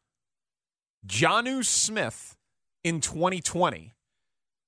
Jonnu 1.06 1.64
Smith 1.64 2.36
in 2.82 3.00
2020 3.00 3.92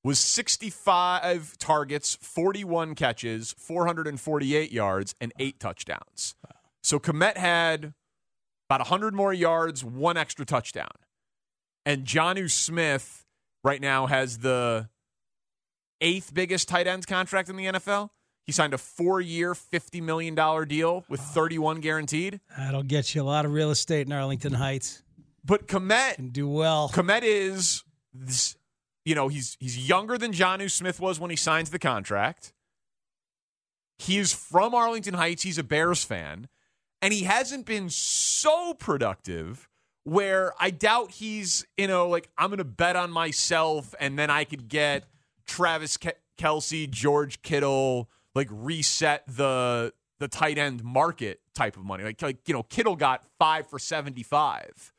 was 0.05 0.19
65 0.21 1.59
targets, 1.59 2.17
41 2.21 2.95
catches, 2.95 3.55
448 3.59 4.71
yards 4.71 5.15
and 5.21 5.33
8 5.39 5.59
touchdowns. 5.59 6.35
So 6.83 6.99
Kmet 7.01 7.37
had 7.37 7.95
about 8.69 8.81
100 8.81 9.15
more 9.15 9.33
yards, 9.33 9.85
one 9.85 10.17
extra 10.17 10.45
touchdown. 10.45 10.91
And 11.85 12.05
Jonnu 12.05 12.51
Smith 12.51 13.25
right 13.65 13.81
now 13.81 14.07
has 14.07 14.39
the 14.39 14.89
eighth 16.01 16.35
biggest 16.35 16.69
tight 16.69 16.87
ends 16.87 17.07
contract 17.07 17.49
in 17.49 17.57
the 17.57 17.67
NFL. 17.67 18.11
He 18.45 18.53
signed 18.53 18.75
a 18.75 18.79
four-year, 18.79 19.55
$50 19.55 20.03
million 20.03 20.37
deal 20.69 21.05
with 21.09 21.21
31 21.21 21.81
guaranteed. 21.81 22.41
That'll 22.57 22.85
get 22.85 23.13
you 23.13 23.23
a 23.23 23.25
lot 23.25 23.45
of 23.45 23.53
real 23.53 23.73
estate 23.73 24.07
in 24.07 24.13
Arlington 24.13 24.53
Heights. 24.53 25.03
But 25.47 25.69
Kmet 25.69 26.17
can 26.17 26.31
do 26.31 26.49
well. 26.49 26.91
Kmet 26.93 27.23
is, 27.23 27.85
this, 28.13 28.57
you 29.05 29.15
know, 29.15 29.29
he's 29.29 29.57
he's 29.61 29.89
younger 29.89 30.19
than 30.19 30.33
Jonnu 30.33 30.69
Smith 30.71 30.99
was 30.99 31.21
when 31.21 31.31
he 31.31 31.37
signs 31.37 31.71
the 31.71 31.79
contract. 31.79 32.53
He 33.99 34.19
is 34.19 34.33
from 34.33 34.75
Arlington 34.75 35.15
Heights. 35.15 35.45
He's 35.45 35.57
a 35.57 35.63
Bears 35.63 36.03
fan, 36.03 36.49
and 37.01 37.15
he 37.15 37.23
hasn't 37.23 37.65
been 37.65 37.89
so 37.89 38.75
productive. 38.75 39.69
Where 40.03 40.53
I 40.61 40.71
doubt 40.71 41.13
he's, 41.13 41.67
you 41.77 41.89
know, 41.89 42.09
like 42.09 42.29
I'm 42.39 42.51
going 42.51 42.59
to 42.59 42.65
bet 42.65 42.95
on 42.95 43.11
myself, 43.11 43.93
and 43.99 44.17
then 44.17 44.31
I 44.31 44.45
could 44.45 44.69
get 44.69 45.05
Travis 45.47 45.97
Ke- 45.97 46.19
Kelce, 46.39 46.89
George 46.89 47.43
Kittle, 47.43 48.09
like 48.35 48.49
reset 48.51 49.25
the 49.27 49.93
the 50.19 50.29
tight 50.29 50.59
end 50.59 50.85
market 50.85 51.41
type 51.55 51.77
of 51.77 51.85
money. 51.85 52.05
Like 52.05 52.23
like 52.23 52.39
you 52.47 52.55
know, 52.55 52.63
Kittle 52.63 52.97
got 52.97 53.25
five 53.39 53.69
for 53.69 53.79
seventy 53.79 54.23
five. 54.23 54.93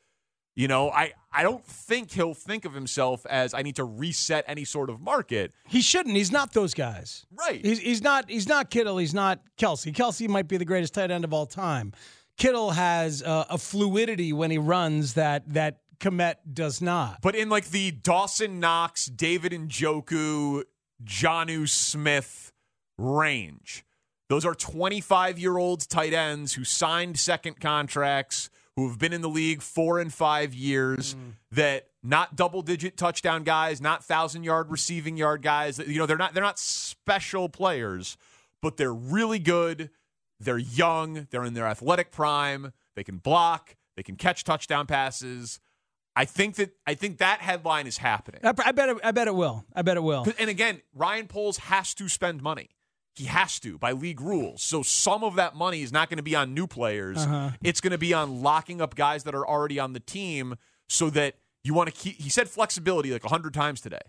You 0.58 0.66
know, 0.66 0.90
I, 0.90 1.12
I 1.32 1.44
don't 1.44 1.64
think 1.64 2.10
he'll 2.10 2.34
think 2.34 2.64
of 2.64 2.74
himself 2.74 3.24
as 3.26 3.54
I 3.54 3.62
need 3.62 3.76
to 3.76 3.84
reset 3.84 4.44
any 4.48 4.64
sort 4.64 4.90
of 4.90 5.00
market. 5.00 5.52
He 5.68 5.80
shouldn't. 5.80 6.16
He's 6.16 6.32
not 6.32 6.52
those 6.52 6.74
guys. 6.74 7.24
Right. 7.32 7.64
He's, 7.64 7.78
he's 7.78 8.02
not. 8.02 8.28
He's 8.28 8.48
not 8.48 8.68
Kittle. 8.68 8.98
He's 8.98 9.14
not 9.14 9.38
Kelce. 9.56 9.94
Kelce 9.94 10.28
might 10.28 10.48
be 10.48 10.56
the 10.56 10.64
greatest 10.64 10.94
tight 10.94 11.12
end 11.12 11.22
of 11.22 11.32
all 11.32 11.46
time. 11.46 11.92
Kittle 12.38 12.72
has 12.72 13.22
uh, 13.22 13.44
a 13.48 13.56
fluidity 13.56 14.32
when 14.32 14.50
he 14.50 14.58
runs 14.58 15.14
that 15.14 15.48
that 15.54 15.78
Kmet 16.00 16.38
does 16.52 16.82
not. 16.82 17.20
But 17.22 17.36
in 17.36 17.48
like 17.48 17.70
the 17.70 17.92
Dawson 17.92 18.58
Knox, 18.58 19.06
David 19.06 19.52
and 19.52 19.70
Njoku, 19.70 20.64
Jonnu 21.04 21.68
Smith 21.68 22.52
range, 22.98 23.84
those 24.28 24.44
are 24.44 24.56
25 24.56 25.38
year 25.38 25.56
old 25.56 25.88
tight 25.88 26.12
ends 26.12 26.54
who 26.54 26.64
signed 26.64 27.16
second 27.16 27.60
contracts, 27.60 28.50
who 28.78 28.88
have 28.88 28.98
been 28.98 29.12
in 29.12 29.22
the 29.22 29.28
league 29.28 29.60
four 29.60 29.98
and 29.98 30.14
five 30.14 30.54
years, 30.54 31.16
mm. 31.16 31.32
that 31.50 31.88
not 32.00 32.36
double 32.36 32.62
digit 32.62 32.96
touchdown 32.96 33.42
guys, 33.42 33.80
not 33.80 34.04
thousand 34.04 34.44
yard 34.44 34.70
receiving 34.70 35.16
yard 35.16 35.42
guys. 35.42 35.80
You 35.80 35.98
know, 35.98 36.06
they're 36.06 36.16
not 36.16 36.32
they're 36.32 36.44
not 36.44 36.60
special 36.60 37.48
players, 37.48 38.16
but 38.62 38.76
they're 38.76 38.94
really 38.94 39.40
good. 39.40 39.90
They're 40.38 40.58
young. 40.58 41.26
They're 41.30 41.44
in 41.44 41.54
their 41.54 41.66
athletic 41.66 42.12
prime. 42.12 42.72
They 42.94 43.02
can 43.02 43.16
block. 43.16 43.74
They 43.96 44.04
can 44.04 44.14
catch 44.14 44.44
touchdown 44.44 44.86
passes. 44.86 45.58
I 46.14 46.24
think 46.24 46.54
that 46.56 46.70
I 46.86 46.94
think 46.94 47.18
that 47.18 47.40
headline 47.40 47.88
is 47.88 47.98
happening. 47.98 48.42
I, 48.44 48.52
I 48.64 48.70
bet. 48.70 48.90
It, 48.90 48.98
I 49.02 49.10
bet 49.10 49.26
it 49.26 49.34
will. 49.34 49.64
I 49.74 49.82
bet 49.82 49.96
it 49.96 50.04
will. 50.04 50.24
And 50.38 50.48
again, 50.48 50.82
Ryan 50.94 51.26
Poles 51.26 51.58
has 51.58 51.94
to 51.94 52.08
spend 52.08 52.42
money. 52.42 52.70
He 53.18 53.24
has 53.26 53.58
to 53.60 53.78
by 53.78 53.92
league 53.92 54.20
rules. 54.20 54.62
So 54.62 54.82
some 54.82 55.24
of 55.24 55.34
that 55.36 55.54
money 55.54 55.82
is 55.82 55.92
not 55.92 56.08
going 56.08 56.18
to 56.18 56.22
be 56.22 56.36
on 56.36 56.54
new 56.54 56.66
players. 56.66 57.18
Uh-huh. 57.18 57.50
It's 57.62 57.80
going 57.80 57.90
to 57.90 57.98
be 57.98 58.14
on 58.14 58.42
locking 58.42 58.80
up 58.80 58.94
guys 58.94 59.24
that 59.24 59.34
are 59.34 59.46
already 59.46 59.78
on 59.78 59.92
the 59.92 60.00
team 60.00 60.54
so 60.88 61.10
that 61.10 61.34
you 61.64 61.74
want 61.74 61.88
to 61.88 61.94
keep 61.94 62.16
he 62.16 62.30
said 62.30 62.48
flexibility 62.48 63.12
like 63.12 63.24
100 63.24 63.52
times 63.52 63.80
today. 63.80 64.00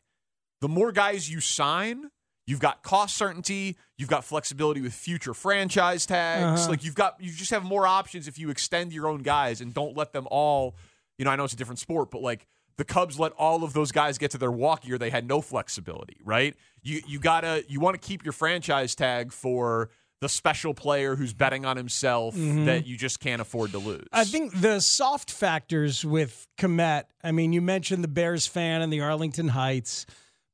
The 0.61 0.69
more 0.69 0.91
guys 0.91 1.29
you 1.29 1.41
sign, 1.41 2.11
you've 2.45 2.59
got 2.59 2.83
cost 2.83 3.17
certainty, 3.17 3.77
you've 3.97 4.09
got 4.09 4.23
flexibility 4.23 4.81
with 4.81 4.93
future 4.93 5.33
franchise 5.33 6.05
tags. 6.05 6.61
Uh-huh. 6.61 6.69
Like 6.69 6.83
you've 6.83 6.95
got 6.95 7.15
you 7.19 7.31
just 7.31 7.51
have 7.51 7.63
more 7.63 7.87
options 7.87 8.27
if 8.27 8.37
you 8.37 8.49
extend 8.49 8.93
your 8.93 9.07
own 9.07 9.23
guys 9.23 9.61
and 9.61 9.73
don't 9.73 9.97
let 9.97 10.13
them 10.13 10.27
all, 10.29 10.75
you 11.17 11.25
know, 11.25 11.31
I 11.31 11.35
know 11.35 11.43
it's 11.43 11.53
a 11.53 11.57
different 11.57 11.79
sport, 11.79 12.11
but 12.11 12.21
like 12.21 12.45
the 12.79 12.85
Cubs 12.85 13.19
let 13.19 13.31
all 13.33 13.63
of 13.63 13.73
those 13.73 13.91
guys 13.91 14.17
get 14.17 14.31
to 14.31 14.37
their 14.39 14.51
walk 14.51 14.87
year. 14.87 14.97
They 14.97 15.11
had 15.11 15.27
no 15.27 15.41
flexibility, 15.41 16.17
right? 16.23 16.55
You 16.81 17.01
you 17.07 17.19
gotta 17.19 17.63
you 17.67 17.79
want 17.79 18.01
to 18.01 18.07
keep 18.07 18.23
your 18.25 18.31
franchise 18.33 18.95
tag 18.95 19.31
for 19.31 19.89
the 20.21 20.27
special 20.29 20.73
player 20.73 21.15
who's 21.15 21.33
betting 21.33 21.65
on 21.65 21.77
himself 21.77 22.35
Mhm. 22.35 22.65
that 22.65 22.85
you 22.87 22.97
just 22.97 23.19
can't 23.21 23.41
afford 23.41 23.71
to 23.71 23.77
lose. 23.77 24.05
I 24.11 24.25
think 24.25 24.59
the 24.59 24.79
soft 24.81 25.31
factors 25.31 26.03
with 26.03 26.45
Kmet, 26.57 27.03
I 27.23 27.31
mean, 27.31 27.53
you 27.53 27.61
mentioned 27.61 28.03
the 28.03 28.07
Bears 28.09 28.45
fan 28.47 28.81
and 28.81 28.91
the 28.91 28.99
Arlington 29.01 29.49
Heights, 29.49 30.05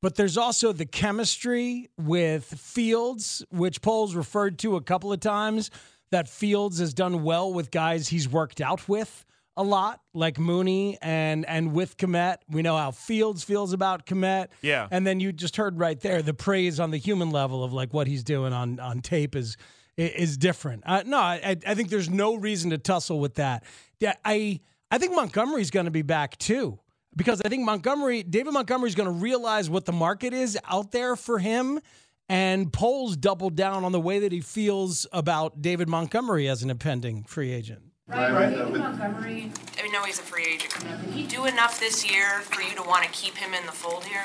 but 0.04 0.16
there's 0.16 0.38
also 0.38 0.72
the 0.72 0.86
chemistry 0.86 1.90
with 1.98 2.44
Fields, 2.46 3.44
which 3.50 3.82
Poles 3.82 4.14
referred 4.14 4.60
to 4.60 4.76
a 4.76 4.82
couple 4.82 5.12
of 5.12 5.20
times, 5.20 5.72
that 6.12 6.30
Fields 6.30 6.78
has 6.80 6.94
done 6.94 7.24
well 7.24 7.52
with 7.52 7.72
guys 7.72 8.10
he's 8.10 8.30
worked 8.30 8.62
out 8.62 8.88
with 8.88 9.26
a 9.58 9.64
lot, 9.64 10.02
like 10.14 10.38
Mooney 10.38 10.98
and 11.02 11.46
and 11.46 11.74
with 11.74 11.98
Kmet. 11.98 12.38
We 12.50 12.62
know 12.62 12.78
how 12.78 12.92
Fields 12.92 13.44
feels 13.44 13.74
about 13.74 14.06
Kmet. 14.06 14.48
Yeah. 14.62 14.88
And 14.92 15.06
then 15.06 15.20
you 15.20 15.32
just 15.32 15.56
heard 15.56 15.80
right 15.80 16.00
there 16.00 16.22
the 16.22 16.34
praise 16.34 16.80
on 16.80 16.92
the 16.92 16.98
human 16.98 17.30
level 17.30 17.64
of 17.64 17.74
like 17.74 17.94
what 17.94 18.08
he's 18.08 18.24
doing 18.24 18.54
on 18.54 18.80
on 18.80 19.02
tape 19.02 19.36
is 19.36 19.58
is 19.98 20.38
different. 20.38 20.84
Uh, 20.86 21.04
no, 21.06 21.18
I, 21.18 21.56
I 21.66 21.74
think 21.74 21.90
there's 21.90 22.10
no 22.10 22.36
reason 22.36 22.72
to 22.72 22.78
tussle 22.78 23.20
with 23.20 23.36
that. 23.36 23.64
Yeah, 24.00 24.14
I 24.26 24.60
I 24.92 24.98
think 24.98 25.16
Montgomery's 25.16 25.72
going 25.72 25.86
to 25.86 25.92
be 25.92 26.02
back 26.02 26.38
too 26.38 26.80
because 27.16 27.42
I 27.44 27.50
think 27.50 27.64
Montgomery, 27.64 28.24
David 28.24 28.54
Montgomery's 28.54 28.96
going 28.96 29.08
to 29.08 29.20
realize 29.20 29.70
what 29.70 29.86
the 29.86 29.94
market 29.94 30.34
is 30.34 30.58
out 30.66 30.92
there 30.92 31.16
for 31.16 31.40
him. 31.40 31.80
And 32.28 32.74
Poles 32.74 33.16
doubled 33.16 33.56
down 33.56 33.84
on 33.84 33.92
the 33.92 34.00
way 34.00 34.20
that 34.20 34.32
he 34.32 34.42
feels 34.42 35.06
about 35.12 35.62
David 35.62 35.88
Montgomery 35.88 36.50
as 36.50 36.64
an 36.64 36.72
impending 36.72 37.24
free 37.24 37.52
agent. 37.52 37.84
Right, 38.08 38.32
right. 38.32 38.56
David 38.56 38.78
Montgomery, 38.78 39.52
I 39.84 39.88
know 39.88 40.04
he's 40.04 40.20
a 40.20 40.22
free 40.22 40.46
agent 40.46 40.72
coming. 40.72 40.96
Did 41.06 41.14
he 41.16 41.26
do 41.26 41.46
enough 41.46 41.80
this 41.80 42.08
year 42.08 42.42
for 42.42 42.62
you 42.62 42.76
to 42.76 42.84
want 42.84 43.04
to 43.04 43.10
keep 43.10 43.36
him 43.36 43.56
in 43.56 43.66
the 43.66 43.72
fold 43.72 44.04
here? 44.04 44.22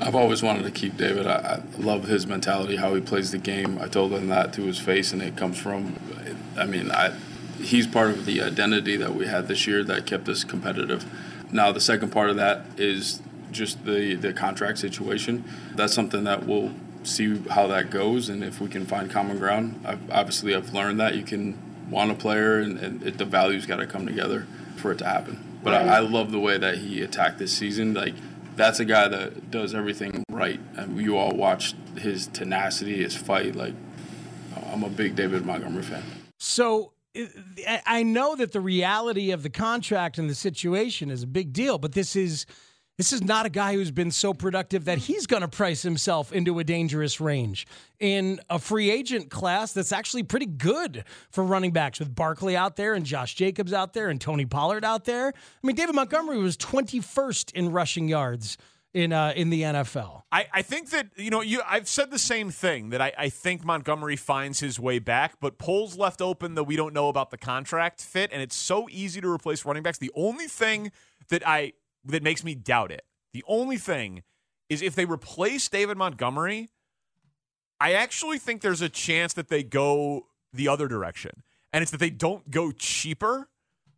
I've 0.00 0.16
always 0.16 0.42
wanted 0.42 0.64
to 0.64 0.72
keep 0.72 0.96
David. 0.96 1.28
I, 1.28 1.62
I 1.62 1.80
love 1.80 2.08
his 2.08 2.26
mentality, 2.26 2.74
how 2.74 2.92
he 2.94 3.00
plays 3.00 3.30
the 3.30 3.38
game. 3.38 3.78
I 3.80 3.86
told 3.86 4.12
him 4.12 4.26
that 4.30 4.52
to 4.54 4.62
his 4.62 4.80
face, 4.80 5.12
and 5.12 5.22
it 5.22 5.36
comes 5.36 5.58
from. 5.58 5.94
I 6.58 6.66
mean, 6.66 6.90
I, 6.90 7.14
he's 7.60 7.86
part 7.86 8.10
of 8.10 8.26
the 8.26 8.42
identity 8.42 8.96
that 8.96 9.14
we 9.14 9.26
had 9.26 9.46
this 9.46 9.64
year 9.64 9.84
that 9.84 10.06
kept 10.06 10.28
us 10.28 10.42
competitive. 10.42 11.06
Now, 11.52 11.70
the 11.70 11.80
second 11.80 12.10
part 12.10 12.30
of 12.30 12.36
that 12.36 12.66
is 12.78 13.22
just 13.52 13.84
the 13.84 14.16
the 14.16 14.32
contract 14.32 14.78
situation. 14.78 15.44
That's 15.76 15.94
something 15.94 16.24
that 16.24 16.46
we'll 16.46 16.72
see 17.04 17.38
how 17.50 17.68
that 17.68 17.90
goes, 17.90 18.28
and 18.28 18.42
if 18.42 18.60
we 18.60 18.68
can 18.68 18.86
find 18.86 19.08
common 19.08 19.38
ground. 19.38 19.80
I've, 19.84 20.10
obviously, 20.10 20.52
I've 20.52 20.74
learned 20.74 20.98
that 20.98 21.14
you 21.14 21.22
can 21.22 21.69
want 21.90 22.10
a 22.10 22.14
player, 22.14 22.58
and, 22.60 22.78
and 22.78 23.02
it, 23.02 23.18
the 23.18 23.24
values 23.24 23.66
got 23.66 23.76
to 23.76 23.86
come 23.86 24.06
together 24.06 24.46
for 24.76 24.92
it 24.92 24.98
to 24.98 25.04
happen. 25.06 25.58
But 25.62 25.74
I, 25.74 25.96
I 25.96 25.98
love 26.00 26.30
the 26.32 26.38
way 26.40 26.56
that 26.56 26.78
he 26.78 27.02
attacked 27.02 27.38
this 27.38 27.52
season. 27.52 27.92
Like 27.94 28.14
that's 28.56 28.80
a 28.80 28.84
guy 28.84 29.08
that 29.08 29.50
does 29.50 29.74
everything 29.74 30.24
right. 30.30 30.60
And 30.76 30.98
you 31.00 31.16
all 31.18 31.32
watched 31.32 31.76
his 31.98 32.26
tenacity, 32.28 33.02
his 33.02 33.14
fight. 33.16 33.54
Like 33.56 33.74
I'm 34.72 34.82
a 34.84 34.88
big 34.88 35.16
David 35.16 35.44
Montgomery 35.44 35.82
fan. 35.82 36.02
So 36.38 36.92
I- 37.66 37.82
I 37.86 38.02
know 38.02 38.36
that 38.36 38.52
the 38.52 38.60
reality 38.60 39.32
of 39.32 39.42
the 39.42 39.50
contract 39.50 40.16
and 40.16 40.30
the 40.30 40.34
situation 40.34 41.10
is 41.10 41.22
a 41.24 41.26
big 41.26 41.52
deal, 41.52 41.76
but 41.76 41.92
this 41.92 42.16
is 42.16 42.46
this 43.00 43.14
is 43.14 43.24
not 43.24 43.46
a 43.46 43.48
guy 43.48 43.72
who's 43.72 43.90
been 43.90 44.10
so 44.10 44.34
productive 44.34 44.84
that 44.84 44.98
he's 44.98 45.26
going 45.26 45.40
to 45.40 45.48
price 45.48 45.80
himself 45.80 46.34
into 46.34 46.58
a 46.58 46.64
dangerous 46.64 47.18
range 47.18 47.66
in 47.98 48.38
a 48.50 48.58
free 48.58 48.90
agent 48.90 49.30
class 49.30 49.72
that's 49.72 49.90
actually 49.90 50.22
pretty 50.22 50.44
good 50.44 51.02
for 51.30 51.42
running 51.42 51.70
backs 51.70 51.98
with 51.98 52.14
Barkley 52.14 52.58
out 52.58 52.76
there 52.76 52.92
and 52.92 53.06
Josh 53.06 53.34
Jacobs 53.36 53.72
out 53.72 53.94
there 53.94 54.10
and 54.10 54.20
Tony 54.20 54.44
Pollard 54.44 54.84
out 54.84 55.06
there. 55.06 55.28
I 55.28 55.66
mean, 55.66 55.76
David 55.76 55.94
Montgomery 55.94 56.36
was 56.40 56.58
21st 56.58 57.54
in 57.54 57.72
rushing 57.72 58.06
yards 58.06 58.58
in 58.92 59.14
uh, 59.14 59.32
in 59.34 59.48
the 59.48 59.62
NFL. 59.62 60.24
I, 60.30 60.48
I 60.52 60.60
think 60.60 60.90
that 60.90 61.06
you 61.16 61.30
know 61.30 61.40
you 61.40 61.62
I've 61.66 61.88
said 61.88 62.10
the 62.10 62.18
same 62.18 62.50
thing 62.50 62.90
that 62.90 63.00
I, 63.00 63.14
I 63.16 63.28
think 63.30 63.64
Montgomery 63.64 64.16
finds 64.16 64.60
his 64.60 64.78
way 64.78 64.98
back, 64.98 65.40
but 65.40 65.56
Poles 65.56 65.96
left 65.96 66.20
open 66.20 66.54
that 66.54 66.64
we 66.64 66.76
don't 66.76 66.92
know 66.92 67.08
about 67.08 67.30
the 67.30 67.38
contract 67.38 68.02
fit, 68.02 68.28
and 68.30 68.42
it's 68.42 68.56
so 68.56 68.88
easy 68.90 69.22
to 69.22 69.30
replace 69.30 69.64
running 69.64 69.82
backs. 69.82 69.96
The 69.96 70.12
only 70.14 70.48
thing 70.48 70.92
that 71.30 71.46
I 71.46 71.72
that 72.04 72.22
makes 72.22 72.44
me 72.44 72.54
doubt 72.54 72.90
it, 72.90 73.02
the 73.32 73.44
only 73.46 73.76
thing 73.76 74.22
is 74.68 74.82
if 74.82 74.94
they 74.94 75.04
replace 75.04 75.68
David 75.68 75.96
Montgomery, 75.96 76.70
I 77.80 77.92
actually 77.92 78.38
think 78.38 78.60
there's 78.60 78.82
a 78.82 78.88
chance 78.88 79.32
that 79.34 79.48
they 79.48 79.62
go 79.62 80.26
the 80.52 80.68
other 80.68 80.88
direction, 80.88 81.42
and 81.72 81.82
it's 81.82 81.90
that 81.90 81.98
they 81.98 82.10
don't 82.10 82.50
go 82.50 82.72
cheaper, 82.72 83.48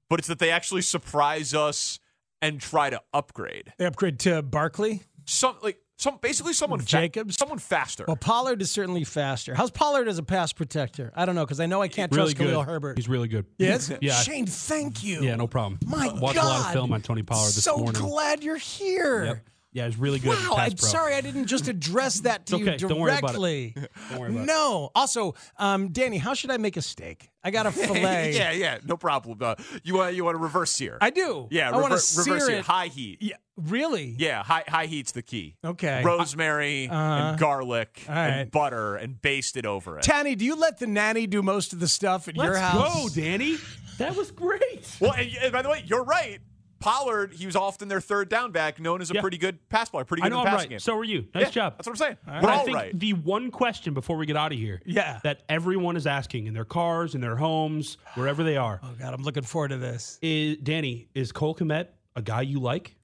but 0.08 0.18
it's 0.18 0.28
that 0.28 0.38
they 0.38 0.50
actually 0.50 0.82
surprise 0.82 1.54
us 1.54 1.98
and 2.40 2.60
try 2.60 2.90
to 2.90 3.00
upgrade. 3.14 3.72
They 3.78 3.86
upgrade 3.86 4.18
to 4.20 4.42
Barkley. 4.42 5.02
Some 5.24 5.56
like 5.62 5.78
some 6.02 6.18
basically 6.20 6.52
someone 6.52 6.80
fa- 6.80 6.86
Jacobs, 6.86 7.36
someone 7.38 7.58
faster. 7.58 8.04
Well, 8.06 8.16
Pollard 8.16 8.60
is 8.60 8.70
certainly 8.70 9.04
faster. 9.04 9.54
How's 9.54 9.70
Pollard 9.70 10.08
as 10.08 10.18
a 10.18 10.22
pass 10.22 10.52
protector? 10.52 11.12
I 11.14 11.24
don't 11.24 11.34
know 11.34 11.44
because 11.44 11.60
I 11.60 11.66
know 11.66 11.80
I 11.80 11.88
can't 11.88 12.10
Really 12.12 12.34
trust 12.34 12.38
good. 12.38 12.48
Khalil 12.50 12.62
Herbert. 12.64 12.98
He's 12.98 13.08
really 13.08 13.28
good. 13.28 13.46
Yes, 13.58 13.90
Yeah. 14.00 14.14
Shane, 14.14 14.46
thank 14.46 15.04
you. 15.04 15.22
Yeah, 15.22 15.36
no 15.36 15.46
problem. 15.46 15.78
My 15.86 16.08
Watched 16.12 16.38
a 16.38 16.42
lot 16.42 16.58
of 16.58 16.64
God. 16.64 16.72
film 16.72 16.92
on 16.92 17.00
Tony 17.02 17.22
Pollard 17.22 17.48
this 17.52 17.62
so 17.64 17.76
morning. 17.78 18.00
glad 18.02 18.42
you're 18.42 18.56
here. 18.56 19.24
Yep. 19.24 19.38
Yeah, 19.74 19.86
he's 19.86 19.96
really 19.96 20.18
good. 20.18 20.28
Wow, 20.38 20.56
I'm 20.58 20.72
pro. 20.72 20.86
sorry 20.88 21.14
I 21.14 21.22
didn't 21.22 21.46
just 21.46 21.66
address 21.66 22.20
that 22.20 22.44
to 22.46 22.56
It's 22.56 22.60
you 22.60 22.68
okay. 22.68 22.76
Don't 22.76 22.98
worry 23.00 23.12
about 23.12 23.30
it. 23.30 23.32
directly. 23.32 23.74
Don't 24.10 24.20
worry 24.20 24.30
about 24.30 24.42
it. 24.42 24.46
no. 24.46 24.90
Also, 24.94 25.34
um, 25.56 25.88
Danny, 25.88 26.18
how 26.18 26.34
should 26.34 26.50
I 26.50 26.58
make 26.58 26.76
a 26.76 26.82
steak? 26.82 27.30
I 27.42 27.50
got 27.50 27.66
a 27.66 27.72
fillet. 27.72 28.32
yeah, 28.34 28.52
yeah, 28.52 28.78
no 28.84 28.96
problem. 28.98 29.38
Uh, 29.40 29.54
you 29.82 29.94
want 29.94 30.14
you 30.14 30.24
want 30.24 30.34
to 30.34 30.42
reverse 30.42 30.70
sear? 30.72 30.98
I 31.00 31.08
do. 31.10 31.48
Yeah, 31.50 31.68
I 31.70 31.72
wanna 31.72 31.82
rever- 31.84 31.94
reverse 31.94 32.04
sear 32.06 32.40
sear, 32.40 32.56
it. 32.58 32.64
high 32.66 32.88
heat. 32.88 33.18
Yeah, 33.22 33.36
really? 33.56 34.14
Yeah, 34.18 34.42
high 34.44 34.64
high 34.68 34.86
heat's 34.86 35.12
the 35.12 35.22
key. 35.22 35.56
Okay. 35.64 36.02
Rosemary 36.04 36.88
Uh-huh. 36.88 36.98
and 37.30 37.38
garlic 37.38 38.04
All 38.08 38.14
and 38.14 38.50
butter 38.50 38.96
and 38.96 39.20
baste 39.22 39.56
it 39.56 39.64
over 39.64 39.96
it. 39.98 40.02
Tanny, 40.02 40.34
do 40.34 40.44
you 40.44 40.54
let 40.54 40.78
the 40.80 40.86
nanny 40.86 41.26
do 41.26 41.42
most 41.42 41.72
of 41.72 41.80
the 41.80 41.88
stuff 41.88 42.28
at 42.28 42.36
your 42.36 42.46
Let's 42.52 42.58
house? 42.58 43.14
go, 43.14 43.20
Danny. 43.22 43.56
That 43.98 44.16
was 44.16 44.30
great. 44.30 44.86
Well, 45.00 45.12
and, 45.12 45.28
and 45.42 45.52
by 45.52 45.62
the 45.62 45.68
way, 45.68 45.82
you're 45.86 46.04
right. 46.04 46.40
Pollard, 46.82 47.32
he 47.32 47.46
was 47.46 47.56
often 47.56 47.88
their 47.88 48.00
third 48.00 48.28
down 48.28 48.52
back, 48.52 48.78
known 48.80 49.00
as 49.00 49.10
a 49.10 49.14
Yeah. 49.14 49.20
pretty 49.20 49.38
good 49.38 49.68
pass 49.68 49.88
player, 49.90 50.04
pretty 50.04 50.22
I 50.22 50.26
good 50.26 50.30
know 50.34 50.40
in 50.40 50.44
the 50.44 50.50
passing 50.50 50.64
right. 50.64 50.70
game. 50.70 50.78
So 50.80 50.96
are 50.98 51.04
you. 51.04 51.26
Nice 51.34 51.44
Yeah, 51.44 51.50
job. 51.50 51.74
That's 51.78 51.86
what 51.86 51.92
I'm 51.92 51.96
saying. 51.96 52.16
right. 52.26 52.34
We're 52.36 52.40
But 52.42 52.50
I 52.50 52.64
think 52.64 52.76
right. 52.76 52.98
the 52.98 53.12
one 53.14 53.50
question 53.50 53.94
before 53.94 54.16
we 54.16 54.26
get 54.26 54.36
out 54.36 54.52
of 54.52 54.58
here, 54.58 54.82
Yeah. 54.84 55.20
that 55.24 55.42
everyone 55.48 55.96
is 55.96 56.06
asking 56.06 56.46
in 56.46 56.54
their 56.54 56.64
cars, 56.64 57.14
in 57.14 57.20
their 57.20 57.36
homes, 57.36 57.96
wherever 58.14 58.42
they 58.44 58.56
are, 58.56 58.80
Oh 58.82 58.94
God, 58.98 59.14
I'm 59.14 59.22
looking 59.22 59.42
forward 59.44 59.68
to 59.68 59.78
this. 59.78 60.18
is 60.22 60.56
Danny, 60.58 61.08
is 61.14 61.32
Cole 61.32 61.54
Kmet 61.54 61.88
a 62.16 62.22
guy 62.22 62.42
you 62.42 62.60
like? 62.60 62.96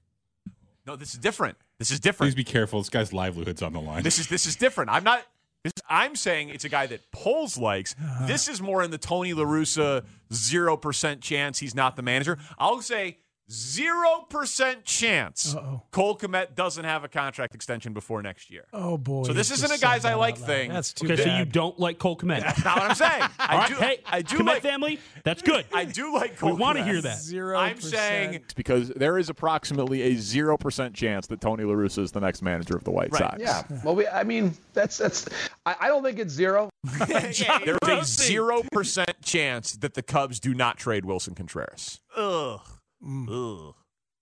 No, 0.85 0.95
this 0.95 1.13
is 1.13 1.19
different. 1.19 1.57
This 1.77 1.91
is 1.91 1.99
different. 1.99 2.29
Please 2.31 2.35
be 2.35 2.43
careful. 2.43 2.79
This 2.79 2.89
guy's 2.89 3.13
livelihood's 3.13 3.61
on 3.61 3.73
the 3.73 3.79
line. 3.81 4.03
This 4.03 4.19
is 4.19 4.27
this 4.27 4.45
is 4.45 4.55
different. 4.55 4.89
I'm 4.89 5.03
not. 5.03 5.23
This, 5.63 5.73
I'm 5.89 6.15
saying 6.15 6.49
it's 6.49 6.63
a 6.63 6.69
guy 6.69 6.87
that 6.87 7.11
Poles 7.11 7.57
likes. 7.57 7.95
This 8.21 8.47
is 8.47 8.61
more 8.61 8.81
in 8.81 8.91
the 8.91 8.97
Tony 8.97 9.33
La 9.33 9.43
Russa 9.43 10.05
zero 10.33 10.77
percent 10.77 11.21
chance 11.21 11.59
he's 11.59 11.75
not 11.75 11.95
the 11.95 12.01
manager. 12.01 12.37
I'll 12.57 12.81
say 12.81 13.17
zero 13.51 14.25
percent 14.29 14.85
chance 14.85 15.55
Uh-oh. 15.55 15.81
Cole 15.91 16.17
Kmet 16.17 16.55
doesn't 16.55 16.85
have 16.85 17.03
a 17.03 17.07
contract 17.07 17.55
extension 17.55 17.93
before 17.93 18.21
next 18.21 18.49
year. 18.51 18.65
Oh 18.73 18.97
boy. 18.97 19.23
So 19.23 19.33
this 19.33 19.51
isn't 19.51 19.71
a 19.71 19.77
guys 19.77 20.05
I 20.05 20.13
like 20.15 20.37
thing. 20.37 20.71
That's 20.71 20.93
too 20.93 21.05
Okay, 21.07 21.15
so 21.17 21.25
bad. 21.25 21.39
you 21.39 21.45
don't 21.45 21.79
like 21.79 21.97
Cole 21.99 22.17
Kmet. 22.17 22.41
That's 22.41 22.63
not 22.63 22.77
what 22.79 22.89
I'm 22.89 22.95
saying. 22.95 23.23
I 23.39 23.55
right, 23.57 23.67
do. 23.69 23.75
hey, 23.75 23.97
I 24.05 24.21
do 24.21 24.37
Kmet 24.37 24.45
like. 24.45 24.61
family, 24.61 24.99
that's 25.23 25.41
good. 25.41 25.65
I 25.73 25.85
do 25.85 26.13
like. 26.13 26.37
Cole 26.37 26.51
we 26.53 26.55
want 26.59 26.77
to 26.77 26.83
hear 26.83 27.01
that. 27.01 27.17
Zero. 27.19 27.57
I'm 27.57 27.79
saying 27.81 28.41
because 28.55 28.89
there 28.89 29.17
is 29.17 29.29
approximately 29.29 30.01
a 30.03 30.15
zero 30.15 30.57
percent 30.57 30.93
chance 30.93 31.27
that 31.27 31.41
Tony 31.41 31.63
La 31.63 31.73
Russa 31.73 31.99
is 31.99 32.11
the 32.11 32.19
next 32.21 32.41
manager 32.41 32.75
of 32.75 32.83
the 32.83 32.91
White 32.91 33.11
Right. 33.11 33.19
Sox. 33.19 33.39
Yeah. 33.39 33.63
Well, 33.83 33.95
we, 33.95 34.07
I 34.07 34.23
mean, 34.23 34.53
that's 34.73 34.97
that's. 34.97 35.27
I, 35.65 35.75
I 35.81 35.87
don't 35.87 36.03
think 36.03 36.19
it's 36.19 36.33
zero. 36.33 36.69
there's 37.07 37.41
a 37.41 38.03
zero 38.05 38.61
percent 38.71 39.21
chance 39.21 39.73
that 39.77 39.93
the 39.95 40.01
Cubs 40.03 40.39
do 40.39 40.53
not 40.53 40.77
trade 40.77 41.03
Willson 41.05 41.35
Contreras. 41.35 41.99
Ugh. 42.15 42.59
Ugh. 43.03 43.75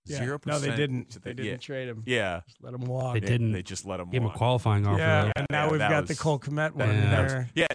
Yeah. 0.05 0.17
Zero 0.19 0.39
No, 0.45 0.57
they 0.59 0.73
didn't. 0.75 1.21
They 1.21 1.33
didn't 1.33 1.59
trade 1.59 1.89
him. 1.89 2.03
Yeah. 2.05 2.41
Just 2.47 2.61
let 2.61 2.73
him 2.73 2.85
walk. 2.85 3.15
They 3.15 3.19
didn't. 3.19 3.51
They 3.51 3.61
just 3.63 3.85
let 3.85 3.99
him 3.99 4.09
Give 4.09 4.23
him 4.23 4.29
a 4.29 4.33
qualifying 4.33 4.87
offer. 4.87 4.97
Yeah, 4.99 5.23
though. 5.25 5.31
and 5.35 5.47
now 5.49 5.65
Yeah, 5.65 5.71
we've 5.71 5.79
that 5.79 5.89
got 5.89 6.07
the 6.07 6.15
Cole 6.15 6.39
Kmet 6.39 6.73
one 6.75 6.87
Yeah. 6.87 7.09
there. 7.25 7.49
Yeah. 7.55 7.67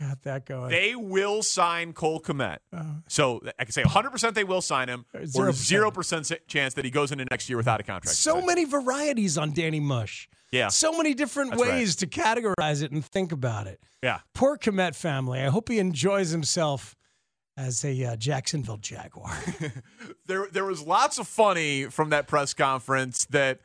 Got 0.00 0.22
that 0.22 0.46
going. 0.46 0.70
They 0.70 0.96
will 0.96 1.42
sign 1.44 1.92
Cole 1.92 2.18
Kmet. 2.20 2.58
Uh, 2.72 2.82
so 3.06 3.40
I 3.58 3.64
can 3.64 3.72
say 3.72 3.82
100% 3.84 4.34
they 4.34 4.42
will 4.42 4.60
sign 4.62 4.88
him, 4.88 5.04
or 5.14 5.20
0%. 5.20 5.92
0% 5.92 6.38
chance 6.48 6.74
that 6.74 6.84
he 6.84 6.90
goes 6.90 7.12
into 7.12 7.24
next 7.30 7.48
year 7.48 7.56
without 7.56 7.78
a 7.78 7.84
contract. 7.84 8.16
so 8.16 8.40
many 8.42 8.64
varieties 8.64 9.38
on 9.38 9.52
Danny 9.52 9.78
Mush. 9.78 10.28
Yeah. 10.50 10.68
So 10.68 10.92
many 10.96 11.14
different 11.14 11.50
That's 11.50 11.62
right. 11.62 11.70
ways 11.72 11.94
to 11.96 12.06
categorize 12.08 12.82
it 12.82 12.90
and 12.90 13.04
think 13.04 13.30
about 13.30 13.66
it. 13.68 13.80
Yeah. 14.02 14.20
Poor 14.34 14.56
Kmet 14.56 14.96
family. 14.96 15.40
I 15.40 15.50
hope 15.50 15.68
he 15.68 15.78
enjoys 15.78 16.30
himself 16.30 16.95
as 17.56 17.84
a 17.84 18.04
uh, 18.04 18.16
Jacksonville 18.16 18.76
Jaguar. 18.76 19.36
there 20.26 20.48
there 20.52 20.64
was 20.64 20.82
lots 20.82 21.18
of 21.18 21.26
funny 21.26 21.84
from 21.84 22.10
that 22.10 22.26
press 22.26 22.54
conference 22.54 23.24
that 23.26 23.60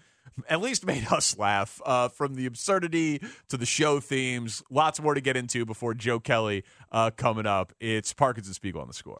at 0.48 0.62
least 0.62 0.86
made 0.86 1.08
us 1.12 1.38
laugh. 1.38 1.82
Uh, 1.86 2.08
from 2.08 2.36
the 2.36 2.46
absurdity 2.46 3.22
to 3.50 3.58
the 3.58 3.66
show 3.66 4.00
themes, 4.00 4.64
lots 4.70 5.02
more 5.02 5.14
to 5.14 5.22
get 5.22 5.36
into 5.36 5.66
before 5.66 5.94
Joe 5.94 6.20
Kelly 6.20 6.64
uh, 6.92 7.12
coming 7.12 7.46
up. 7.46 7.74
It's 7.80 8.14
Parkins 8.14 8.48
and 8.48 8.56
Spiegel 8.56 8.82
on 8.82 8.88
the 8.88 8.94
score. 8.94 9.20